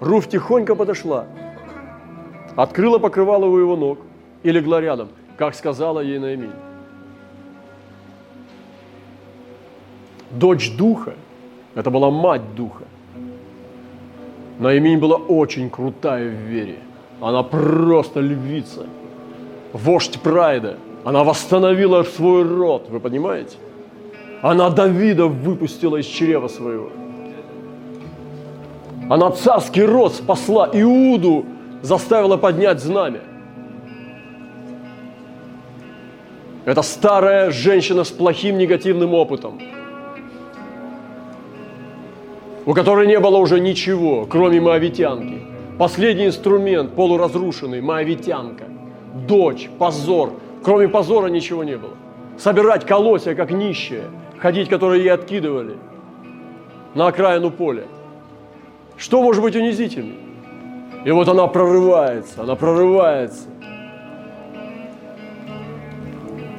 [0.00, 1.26] Руф тихонько подошла,
[2.56, 3.98] открыла покрывало у его ног
[4.42, 6.52] и легла рядом, как сказала ей Наимин.
[10.30, 11.14] Дочь духа,
[11.74, 12.84] это была мать духа.
[14.58, 16.78] Наимин была очень крутая в вере.
[17.20, 18.86] Она просто львица,
[19.72, 23.56] вождь прайда– она восстановила свой род, вы понимаете?
[24.40, 26.90] Она Давида выпустила из чрева своего.
[29.10, 31.44] Она царский род спасла, Иуду
[31.82, 33.20] заставила поднять знамя.
[36.64, 39.60] Это старая женщина с плохим негативным опытом,
[42.64, 45.42] у которой не было уже ничего, кроме моавитянки.
[45.78, 48.64] Последний инструмент, полуразрушенный, моавитянка.
[49.28, 50.32] Дочь, позор–
[50.64, 51.92] Кроме позора ничего не было.
[52.38, 54.04] Собирать колосья, как нищие,
[54.38, 55.76] ходить, которые ей откидывали
[56.94, 57.84] на окраину поля.
[58.96, 60.18] Что может быть унизительнее?
[61.04, 63.46] И вот она прорывается, она прорывается,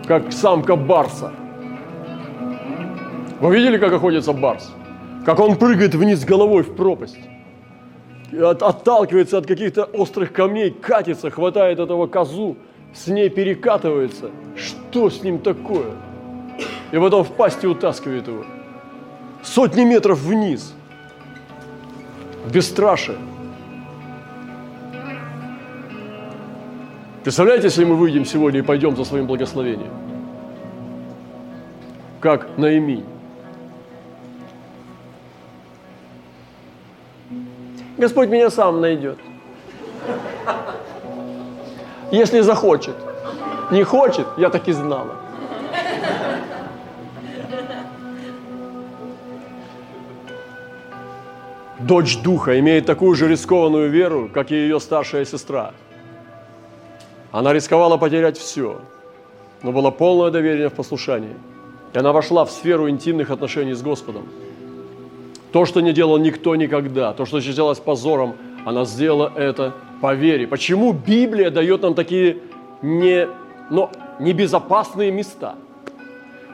[0.05, 1.33] как самка барса.
[3.39, 4.71] Вы видели, как охотится барс?
[5.25, 7.17] Как он прыгает вниз головой в пропасть,
[8.31, 12.55] отталкивается от каких-то острых камней, катится, хватает этого козу,
[12.95, 14.31] с ней перекатывается.
[14.55, 15.91] Что с ним такое?
[16.91, 18.45] И потом в пасти утаскивает его.
[19.43, 20.73] Сотни метров вниз.
[22.45, 23.17] В бесстрашие.
[27.23, 29.91] Представляете, если мы выйдем сегодня и пойдем за своим благословением?
[32.21, 33.05] Как Наиминь.
[37.97, 39.17] Господь меня сам найдет
[42.11, 42.95] если захочет.
[43.71, 45.15] Не хочет, я так и знала.
[51.79, 55.71] Дочь Духа имеет такую же рискованную веру, как и ее старшая сестра.
[57.31, 58.79] Она рисковала потерять все,
[59.61, 61.35] но было полное доверие в послушании.
[61.93, 64.23] И она вошла в сферу интимных отношений с Господом.
[65.51, 68.35] То, что не делал никто никогда, то, что считалось позором,
[68.65, 70.47] она сделала это по вере.
[70.47, 72.39] Почему Библия дает нам такие
[72.81, 73.29] не,
[73.69, 75.55] но небезопасные места?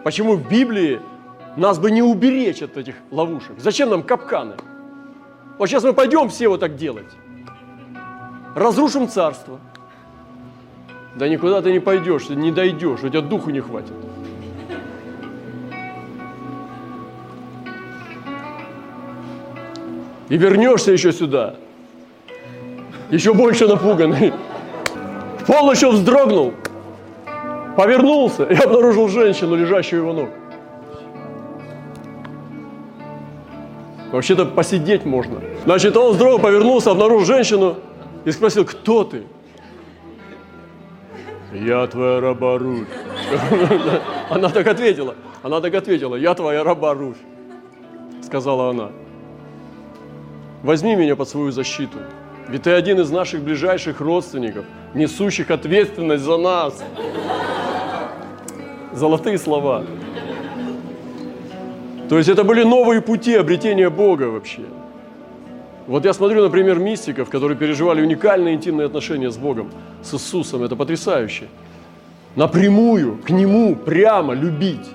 [0.04, 1.00] Почему в Библии
[1.56, 3.60] нас бы не уберечь от этих ловушек.
[3.60, 4.56] Зачем нам капканы?
[5.58, 7.12] Вот сейчас мы пойдем все вот так делать.
[8.56, 9.60] Разрушим царство.
[11.16, 13.94] Да никуда ты не пойдешь, ты не дойдешь, у тебя духу не хватит.
[20.30, 21.56] И вернешься еще сюда.
[23.12, 24.34] Еще больше напуганный.
[25.46, 26.54] Пол еще вздрогнул.
[27.76, 30.30] Повернулся и обнаружил женщину, лежащую его ног.
[34.12, 35.42] Вообще-то посидеть можно.
[35.66, 37.76] Значит, он вздрогнул, повернулся, обнаружил женщину
[38.24, 39.24] и спросил, кто ты?
[41.54, 42.88] Я твоя раба Руфь.
[44.30, 45.16] Она так ответила.
[45.44, 47.18] Она так ответила, я твоя раба Руфь.
[48.22, 48.92] Сказала она.
[50.64, 51.98] Возьми меня под свою защиту.
[52.52, 56.84] Ведь ты один из наших ближайших родственников, несущих ответственность за нас.
[58.92, 59.86] Золотые слова.
[62.10, 64.64] То есть это были новые пути обретения Бога вообще.
[65.88, 69.72] Вот я смотрю, например, мистиков, которые переживали уникальные интимные отношения с Богом,
[70.04, 70.62] с Иисусом.
[70.62, 71.48] Это потрясающе.
[72.36, 74.90] Напрямую, к Нему, прямо любить.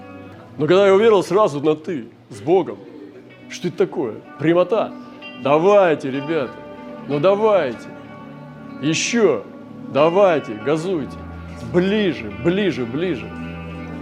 [0.58, 2.76] Но когда я уверил сразу на «ты» с Богом,
[3.48, 4.16] что это такое?
[4.38, 4.92] Прямота.
[5.42, 6.50] Давайте, ребята,
[7.08, 7.88] ну давайте.
[8.80, 9.42] Еще,
[9.92, 11.16] давайте, газуйте.
[11.72, 13.30] Ближе, ближе, ближе.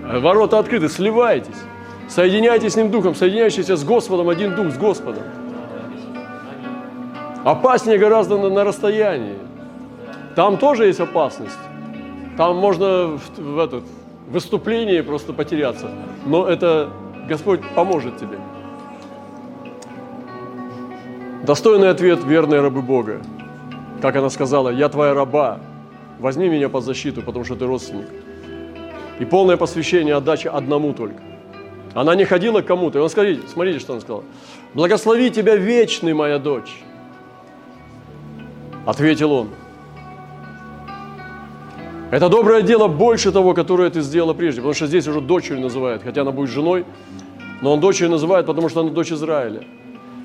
[0.03, 1.57] Ворота открыты, сливайтесь.
[2.09, 5.23] Соединяйтесь с Ним Духом, соединяющийся с Господом, один Дух с Господом.
[7.45, 9.39] Опаснее гораздо на, на расстоянии.
[10.35, 11.59] Там тоже есть опасность.
[12.37, 13.85] Там можно в, в этот
[14.29, 15.91] выступлении просто потеряться.
[16.27, 16.91] Но это
[17.29, 18.39] Господь поможет тебе.
[21.47, 23.21] Достойный ответ верной рабы Бога.
[24.01, 25.61] Как она сказала, я твоя раба,
[26.19, 28.07] возьми меня под защиту, потому что ты родственник.
[29.19, 31.23] И полное посвящение, отдача одному только.
[31.93, 32.99] Она не ходила к кому-то.
[32.99, 34.25] И он сказал, смотрите, что он сказал.
[34.73, 36.83] Благослови тебя вечный, моя дочь.
[38.87, 39.51] Ответил он.
[42.11, 44.61] Это доброе дело больше того, которое ты сделала прежде.
[44.61, 46.87] Потому что здесь уже дочерью называют, хотя она будет женой.
[47.61, 49.63] Но он дочерью называет, потому что она дочь Израиля.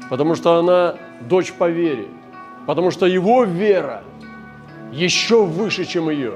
[0.10, 2.08] Потому что она дочь по вере.
[2.66, 4.04] Потому что его вера
[4.92, 6.34] еще выше, чем ее.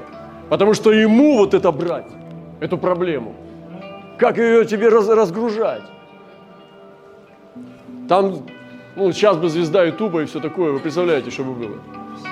[0.48, 2.10] Потому что ему вот это брать,
[2.60, 3.34] эту проблему–
[4.16, 5.82] как ее тебе раз, разгружать?
[8.08, 8.42] Там,
[8.96, 11.76] ну, сейчас бы звезда Ютуба и все такое, вы представляете, что бы было.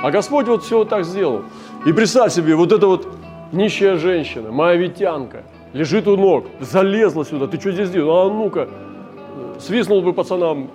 [0.02, 1.42] А Господь вот все вот так сделал.
[1.84, 3.08] И представь себе, вот эта вот
[3.52, 8.30] нищая женщина, моавитянка, лежит у ног, залезла сюда, ты что здесь делаешь?
[8.30, 8.68] А ну-ка,
[9.58, 10.70] свистнул бы пацанам,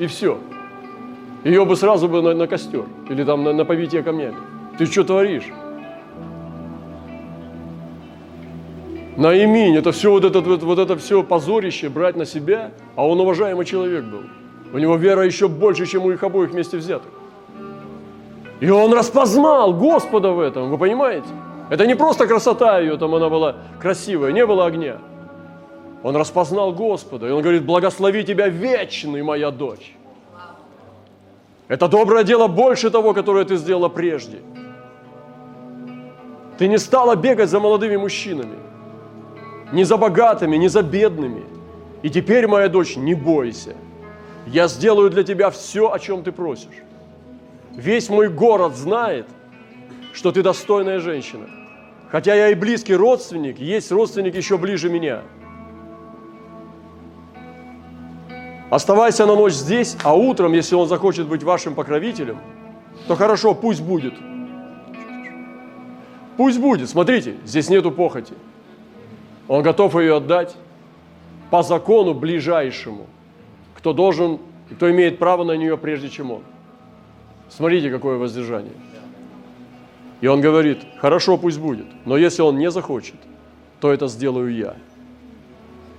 [0.00, 0.38] и все.
[1.44, 4.36] Ее бы сразу бы на, на костер, или там на, на повитие камнями.
[4.78, 5.48] Ты что творишь?
[9.16, 13.20] Наиминь, это все вот это, вот, вот это все позорище брать на себя, а он
[13.20, 14.22] уважаемый человек был.
[14.72, 17.10] У него вера еще больше, чем у их обоих вместе взятых.
[18.60, 21.28] И он распознал Господа в этом, вы понимаете?
[21.68, 24.98] Это не просто красота ее, там она была красивая, не было огня.
[26.02, 29.94] Он распознал Господа, и он говорит, благослови тебя вечный, моя дочь.
[31.68, 34.38] Это доброе дело больше того, которое ты сделала прежде.
[36.58, 38.56] Ты не стала бегать за молодыми мужчинами
[39.72, 41.44] ни за богатыми, ни за бедными.
[42.02, 43.74] И теперь, моя дочь, не бойся.
[44.46, 46.82] Я сделаю для тебя все, о чем ты просишь.
[47.76, 49.26] Весь мой город знает,
[50.12, 51.48] что ты достойная женщина.
[52.10, 55.22] Хотя я и близкий родственник, есть родственник еще ближе меня.
[58.70, 62.38] Оставайся на ночь здесь, а утром, если он захочет быть вашим покровителем,
[63.08, 64.14] то хорошо, пусть будет.
[66.36, 66.88] Пусть будет.
[66.88, 68.34] Смотрите, здесь нету похоти.
[69.48, 70.54] Он готов ее отдать
[71.50, 73.06] по закону ближайшему,
[73.74, 74.38] кто должен,
[74.70, 76.42] кто имеет право на нее прежде, чем он.
[77.48, 78.72] Смотрите, какое воздержание.
[80.20, 83.16] И он говорит, хорошо, пусть будет, но если он не захочет,
[83.80, 84.76] то это сделаю я.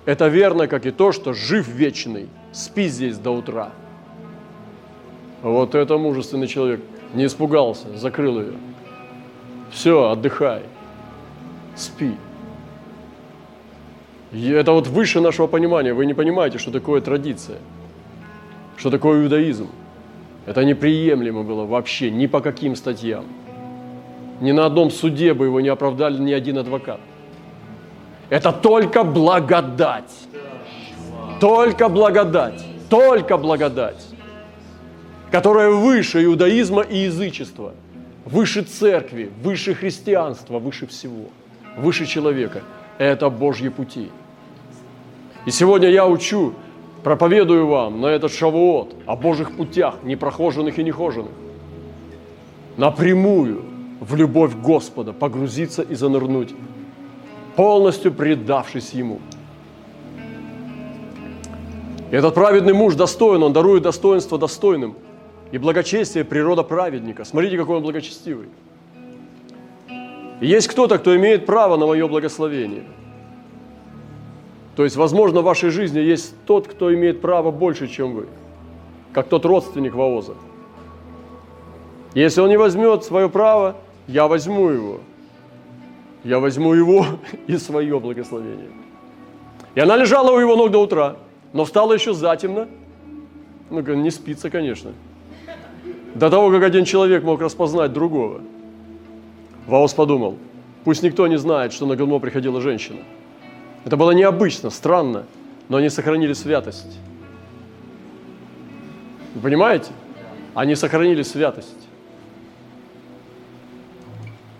[0.05, 3.71] Это верно, как и то, что жив вечный, спи здесь до утра.
[5.41, 6.81] Вот это мужественный человек.
[7.13, 8.53] Не испугался, закрыл ее.
[9.71, 10.63] Все, отдыхай,
[11.75, 12.15] спи.
[14.31, 15.93] И это вот выше нашего понимания.
[15.93, 17.57] Вы не понимаете, что такое традиция,
[18.77, 19.67] что такое иудаизм.
[20.45, 23.25] Это неприемлемо было вообще ни по каким статьям.
[24.39, 26.99] Ни на одном суде бы его не оправдали ни один адвокат.
[28.29, 30.11] Это только благодать.
[31.41, 32.63] Только благодать.
[32.87, 34.05] Только благодать.
[35.31, 37.73] Которая выше иудаизма и язычества.
[38.25, 41.25] Выше церкви, выше христианства, выше всего.
[41.75, 42.61] Выше человека.
[42.99, 44.11] Это Божьи пути.
[45.47, 46.53] И сегодня я учу,
[47.03, 51.31] проповедую вам на этот шавуот о Божьих путях, непрохоженных и нехоженных.
[52.77, 53.65] Напрямую
[53.99, 56.53] в любовь Господа погрузиться и занырнуть,
[57.55, 59.19] полностью предавшись Ему.
[62.11, 64.95] И этот праведный муж достоин, он дарует достоинство достойным.
[65.51, 67.25] И благочестие– природа праведника.
[67.25, 68.47] Смотрите, какой он благочестивый.
[70.41, 72.83] И есть кто-то, кто имеет право на мое благословение–
[74.75, 78.27] то есть, возможно, в вашей жизни есть тот, кто имеет право больше, чем вы,
[79.13, 80.33] как тот родственник Вооза.
[82.13, 83.75] Если он не возьмет свое право,
[84.07, 84.99] я возьму его.
[86.23, 87.05] Я возьму его
[87.47, 88.69] и свое благословение.
[89.75, 91.17] И она лежала у его ног до утра,
[91.53, 92.67] но встала еще затемно.
[93.69, 94.91] Ну, не спится, конечно.
[96.15, 98.41] До того, как один человек мог распознать другого.
[99.67, 100.37] Ваос подумал,
[100.83, 102.99] пусть никто не знает, что на Галмо приходила женщина–
[103.85, 105.25] это было необычно, странно,
[105.69, 106.99] но они сохранили святость.
[109.33, 109.91] Вы понимаете?
[110.53, 111.87] Они сохранили святость.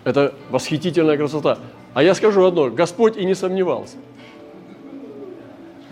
[0.04, 1.58] Это восхитительная красота.
[1.94, 3.96] А я скажу одно, Господь и не сомневался.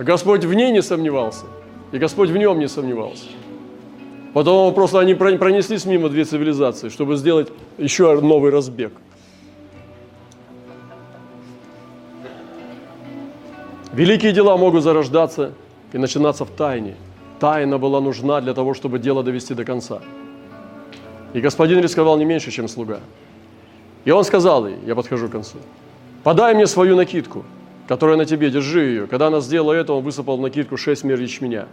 [0.04, 1.46] Господь в ней не сомневался,
[1.92, 3.26] и Господь в нем не сомневался.
[4.34, 7.48] Потом просто они пронеслись мимо две цивилизации, чтобы сделать
[7.78, 8.92] еще новый разбег–
[13.92, 15.52] Великие дела могут зарождаться
[15.92, 16.94] и начинаться в тайне.
[17.40, 20.00] Тайна была нужна для того, чтобы дело довести до конца.
[21.32, 23.00] И господин рисковал не меньше, чем слуга.
[24.04, 25.58] И он сказал ей, я подхожу к концу,
[26.22, 27.44] подай мне свою накидку,
[27.90, 29.06] которая на тебе, держи ее.
[29.08, 31.66] Когда она сделала это, он высыпал в накидку шесть мер ячменя.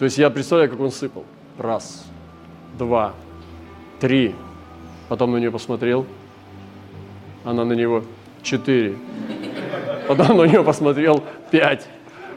[0.00, 1.24] То есть я представляю, как он сыпал.
[1.58, 2.06] Раз,
[2.76, 3.14] два,
[4.00, 4.34] три.
[5.08, 6.06] Потом на нее посмотрел.
[7.44, 8.02] Она на него.
[8.42, 8.96] Четыре.
[10.08, 11.86] Потом на нее посмотрел пять.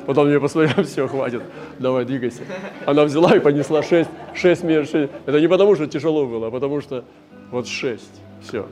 [0.05, 1.41] Потом мне посмотрел, все, хватит,
[1.79, 2.43] давай, двигайся.
[2.85, 5.11] Она взяла и понесла шесть, шесть мер, шесть.
[5.25, 7.03] Это не потому, что тяжело было, а потому что
[7.49, 8.21] вот шесть.
[8.43, 8.67] Все.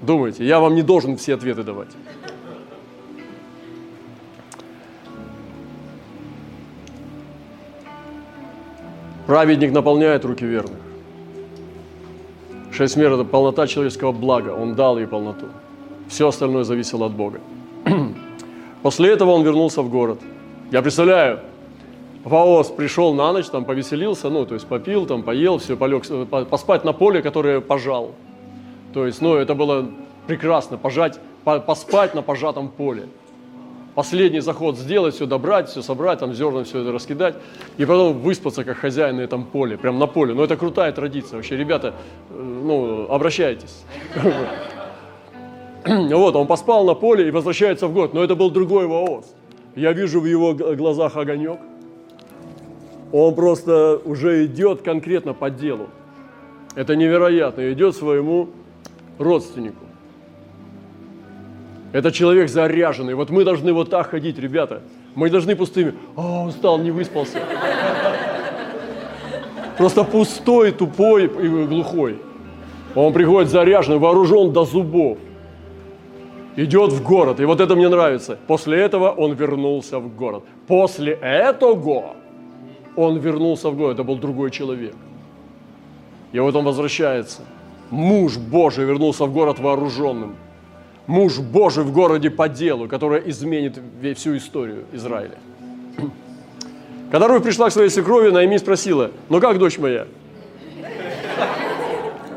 [0.00, 1.90] Думайте, я вам не должен все ответы давать.
[9.32, 10.76] Праведник наполняет руки верных.
[12.70, 14.50] Шесть мер– это полнота человеческого блага.
[14.50, 15.46] Он дал ей полноту.
[16.06, 17.40] Все остальное зависело от Бога.
[18.82, 20.18] После этого он вернулся в город.
[20.70, 21.40] Я представляю,
[22.24, 26.04] Ваос пришел на ночь, там повеселился, ну, то есть попил, там поел, все, полег,
[26.50, 28.10] поспать на поле, которое пожал.
[28.92, 29.88] То есть, ну, это было
[30.26, 33.08] прекрасно, пожать, поспать на пожатом поле.
[33.94, 37.34] Последний заход сделать, все добрать, все собрать, там зерна все это раскидать,
[37.76, 40.32] и потом выспаться как хозяин на этом поле, прям на поле.
[40.32, 41.94] Ну, это крутая традиция вообще, ребята,
[42.30, 43.84] э, ну, обращайтесь.
[45.84, 48.14] Вот, он поспал на поле и возвращается в город.
[48.14, 49.34] Но это был другой Ваос.
[49.74, 51.58] Я вижу в его глазах огонек.
[53.10, 55.88] Он просто уже идет конкретно по делу.
[56.76, 57.72] Это невероятно.
[57.72, 58.50] Идет своему
[59.18, 59.84] родственнику.
[61.92, 63.14] Это человек заряженный.
[63.14, 64.82] Вот мы должны вот так ходить, ребята.
[65.14, 65.94] Мы должны пустыми.
[66.16, 67.38] А, устал, не выспался.
[69.76, 72.18] Просто пустой, тупой и глухой.
[72.94, 75.18] Он приходит заряженный, вооружен до зубов
[76.56, 77.40] идет в город.
[77.40, 78.38] И вот это мне нравится.
[78.46, 80.44] После этого он вернулся в город.
[80.66, 82.16] После этого
[82.96, 83.94] он вернулся в город.
[83.94, 84.94] Это был другой человек.
[86.32, 87.42] И вот он возвращается.
[87.90, 90.36] Муж Божий вернулся в город вооруженным.
[91.06, 93.78] Муж Божий в городе по делу, который изменит
[94.16, 95.38] всю историю Израиля.
[97.10, 100.06] Когда Руфь пришла к своей свекрови, Наими спросила, ну как, дочь моя?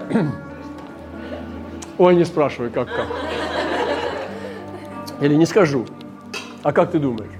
[1.98, 3.08] Ой, не спрашивай, как, как.
[5.22, 5.86] Или не скажу.
[6.62, 7.32] А как ты думаешь?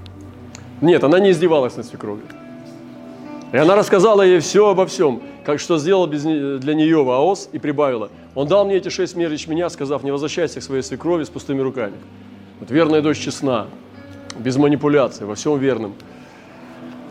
[0.80, 2.24] Нет, она не издевалась над свекровью.
[3.52, 8.10] И она рассказала ей все обо всем, как что сделал для нее Ваос и прибавила.
[8.36, 11.62] Он дал мне эти шесть мер меня, сказав, не возвращайся к своей свекрови с пустыми
[11.62, 11.94] руками.
[12.60, 13.66] Вот верная дочь честна,
[14.38, 15.94] без манипуляций, во всем верным.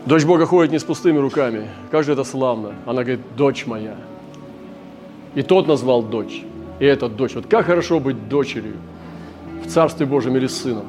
[0.05, 1.67] Дочь Бога ходит не с пустыми руками.
[1.89, 2.75] Как же это славно.
[2.85, 3.95] Она говорит, дочь моя.
[5.33, 6.43] И тот назвал дочь.
[6.79, 7.33] И этот дочь.
[7.33, 8.75] Вот как хорошо быть дочерью
[9.65, 10.85] в Царстве Божьем или сыном.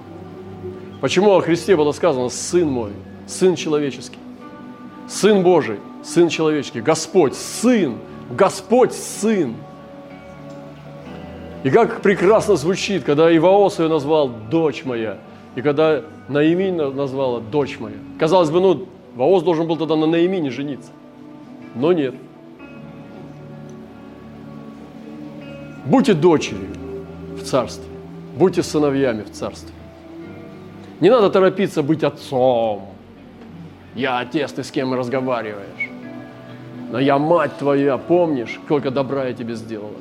[1.00, 2.90] Почему о Христе было сказано «Сын мой»,
[3.26, 4.18] «Сын человеческий»,
[5.08, 7.96] «Сын Божий», «Сын человеческий», «Господь», «Сын»,
[8.30, 9.54] «Господь», «Сын».
[11.64, 15.18] И как прекрасно звучит, когда Иваос ее назвал «дочь моя»,
[15.54, 17.96] и когда Наимин назвала «дочь моя».
[18.18, 20.90] Казалось бы, ну, Ваос должен был тогда на Наимине жениться.
[21.74, 22.14] Но нет.
[25.86, 26.68] Будьте дочерью
[27.38, 27.84] в царстве.
[28.36, 29.72] Будьте сыновьями в царстве.
[31.00, 32.90] Не надо торопиться быть отцом.
[33.94, 35.90] Я отец, ты с кем разговариваешь.
[36.90, 39.96] Но я мать твоя, помнишь, сколько добра я тебе сделала?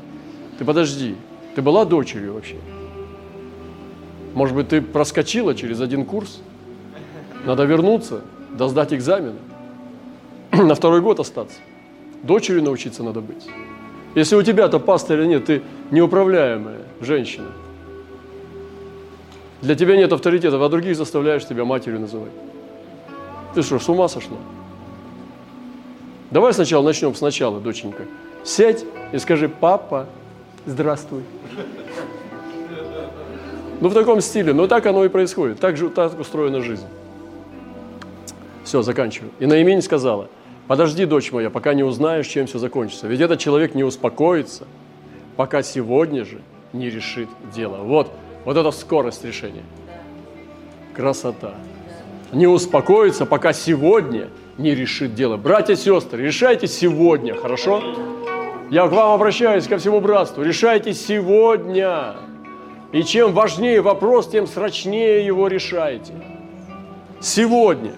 [0.58, 1.16] Ты подожди,
[1.56, 2.58] ты была дочерью вообще?
[4.34, 6.42] Может быть, ты проскочила через один курс?
[7.46, 9.40] Надо вернуться, да сдать экзамены.
[10.52, 11.58] На второй год остаться.
[12.24, 13.48] Дочерью научиться надо быть.
[14.16, 17.48] Если у тебя-то пастыря нет, ты неуправляемая женщина.
[19.62, 22.32] Для тебя нет авторитета, а других заставляешь тебя матерью называть.
[23.54, 24.38] Ты что, с ума сошла?
[26.32, 28.04] Давай сначала начнем сначала, доченька.
[28.44, 28.84] Сядь
[29.14, 30.08] и скажи, папа,
[30.66, 31.24] здравствуй.
[33.82, 34.54] Ну, в таком стиле.
[34.54, 35.60] Но так оно и происходит.
[35.60, 36.86] Так же так устроена жизнь.
[38.64, 39.32] Все, заканчиваю.
[39.40, 40.30] И Наимень сказала,
[40.68, 43.08] подожди, дочь моя, пока не узнаешь, чем все закончится.
[43.08, 44.66] Ведь этот человек не успокоится,
[45.36, 46.42] пока сегодня же
[46.74, 47.78] не решит дело.
[47.78, 48.12] Вот,
[48.44, 49.64] вот это скорость решения.
[50.96, 51.56] Красота
[52.32, 55.38] не успокоится, пока сегодня не решит дело.
[55.38, 57.84] Братья и сестры, решайте сегодня, хорошо?
[58.70, 60.44] Я к вам обращаюсь, ко всему братству.
[60.44, 62.16] Решайте сегодня.
[62.92, 66.14] И чем важнее вопрос, тем срочнее его решайте.
[67.20, 67.94] Сегодня.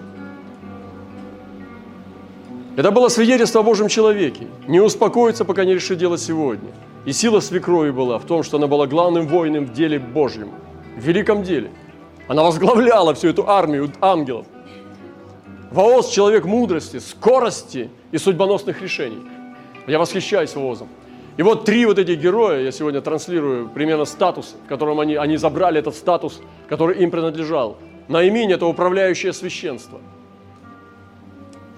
[2.76, 4.46] Это было свидетельство о Божьем человеке.
[4.66, 6.70] Не успокоиться, пока не решит дело сегодня.
[7.04, 10.50] И сила свекрови была в том, что она была главным воином в деле Божьем,
[10.96, 11.70] в великом деле–
[12.28, 14.46] она возглавляла всю эту армию ангелов.
[15.70, 19.22] Вооз– человек мудрости, скорости и судьбоносных решений.
[19.88, 20.88] Я восхищаюсь Воозом.
[21.38, 25.36] И вот три вот этих героя, я сегодня транслирую примерно статус, в котором они, они
[25.36, 27.78] забрали этот статус, который им принадлежал.
[28.08, 30.00] Наимень– это управляющее священство.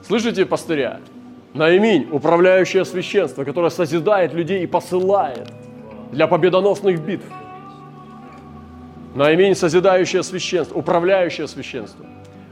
[0.06, 1.00] Слышите, пастыря?
[1.52, 5.48] Наимень– управляющее священство, которое созидает людей и посылает
[6.10, 7.26] для победоносных битв.
[9.14, 12.06] Наимень– созидающее священство, управляющее священство.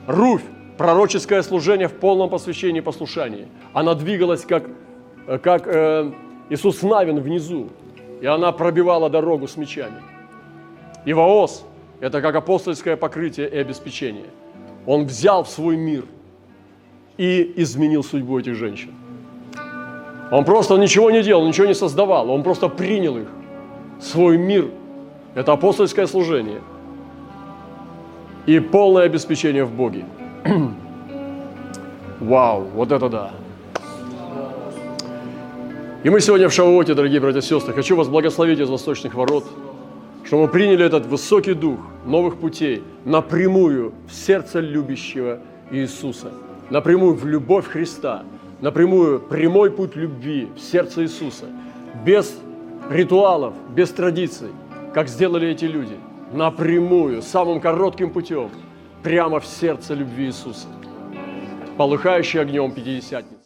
[0.06, 0.42] Руфь–
[0.76, 3.48] пророческое служение в полном посвящении и послушании.
[3.72, 4.64] Она двигалась, как,
[5.36, 6.10] как э,
[6.48, 7.68] Иисус Навин внизу,
[8.22, 10.02] и она пробивала дорогу с мечами.
[11.04, 11.66] И Ваос–
[12.00, 14.30] это как апостольское покрытие и обеспечение.
[14.86, 16.04] Он взял в свой мир
[17.18, 18.94] и изменил судьбу этих женщин.
[20.30, 23.28] Он просто ничего не делал, ничего не создавал, он просто принял их,
[24.00, 24.70] свой мир–
[25.34, 26.60] это апостольское служение
[28.46, 30.04] и полное обеспечение в Боге.
[32.20, 33.30] Вау, вот это да.
[36.04, 39.44] И мы сегодня в Шавуоте, дорогие братья и сестры, хочу вас благословить из восточных ворот,
[40.24, 45.40] что мы приняли этот высокий дух новых путей напрямую в сердце любящего
[45.70, 46.32] Иисуса,
[46.70, 48.22] напрямую в любовь Христа,
[48.60, 51.46] напрямую прямой путь любви в сердце Иисуса,
[52.04, 52.38] без
[52.90, 54.48] ритуалов, без традиций–
[54.98, 55.96] как сделали эти люди,
[56.32, 58.50] напрямую, самым коротким путем,
[59.02, 60.66] прямо в сердце любви Иисуса,
[61.76, 63.36] полыхающий огнем Пятидесятницы.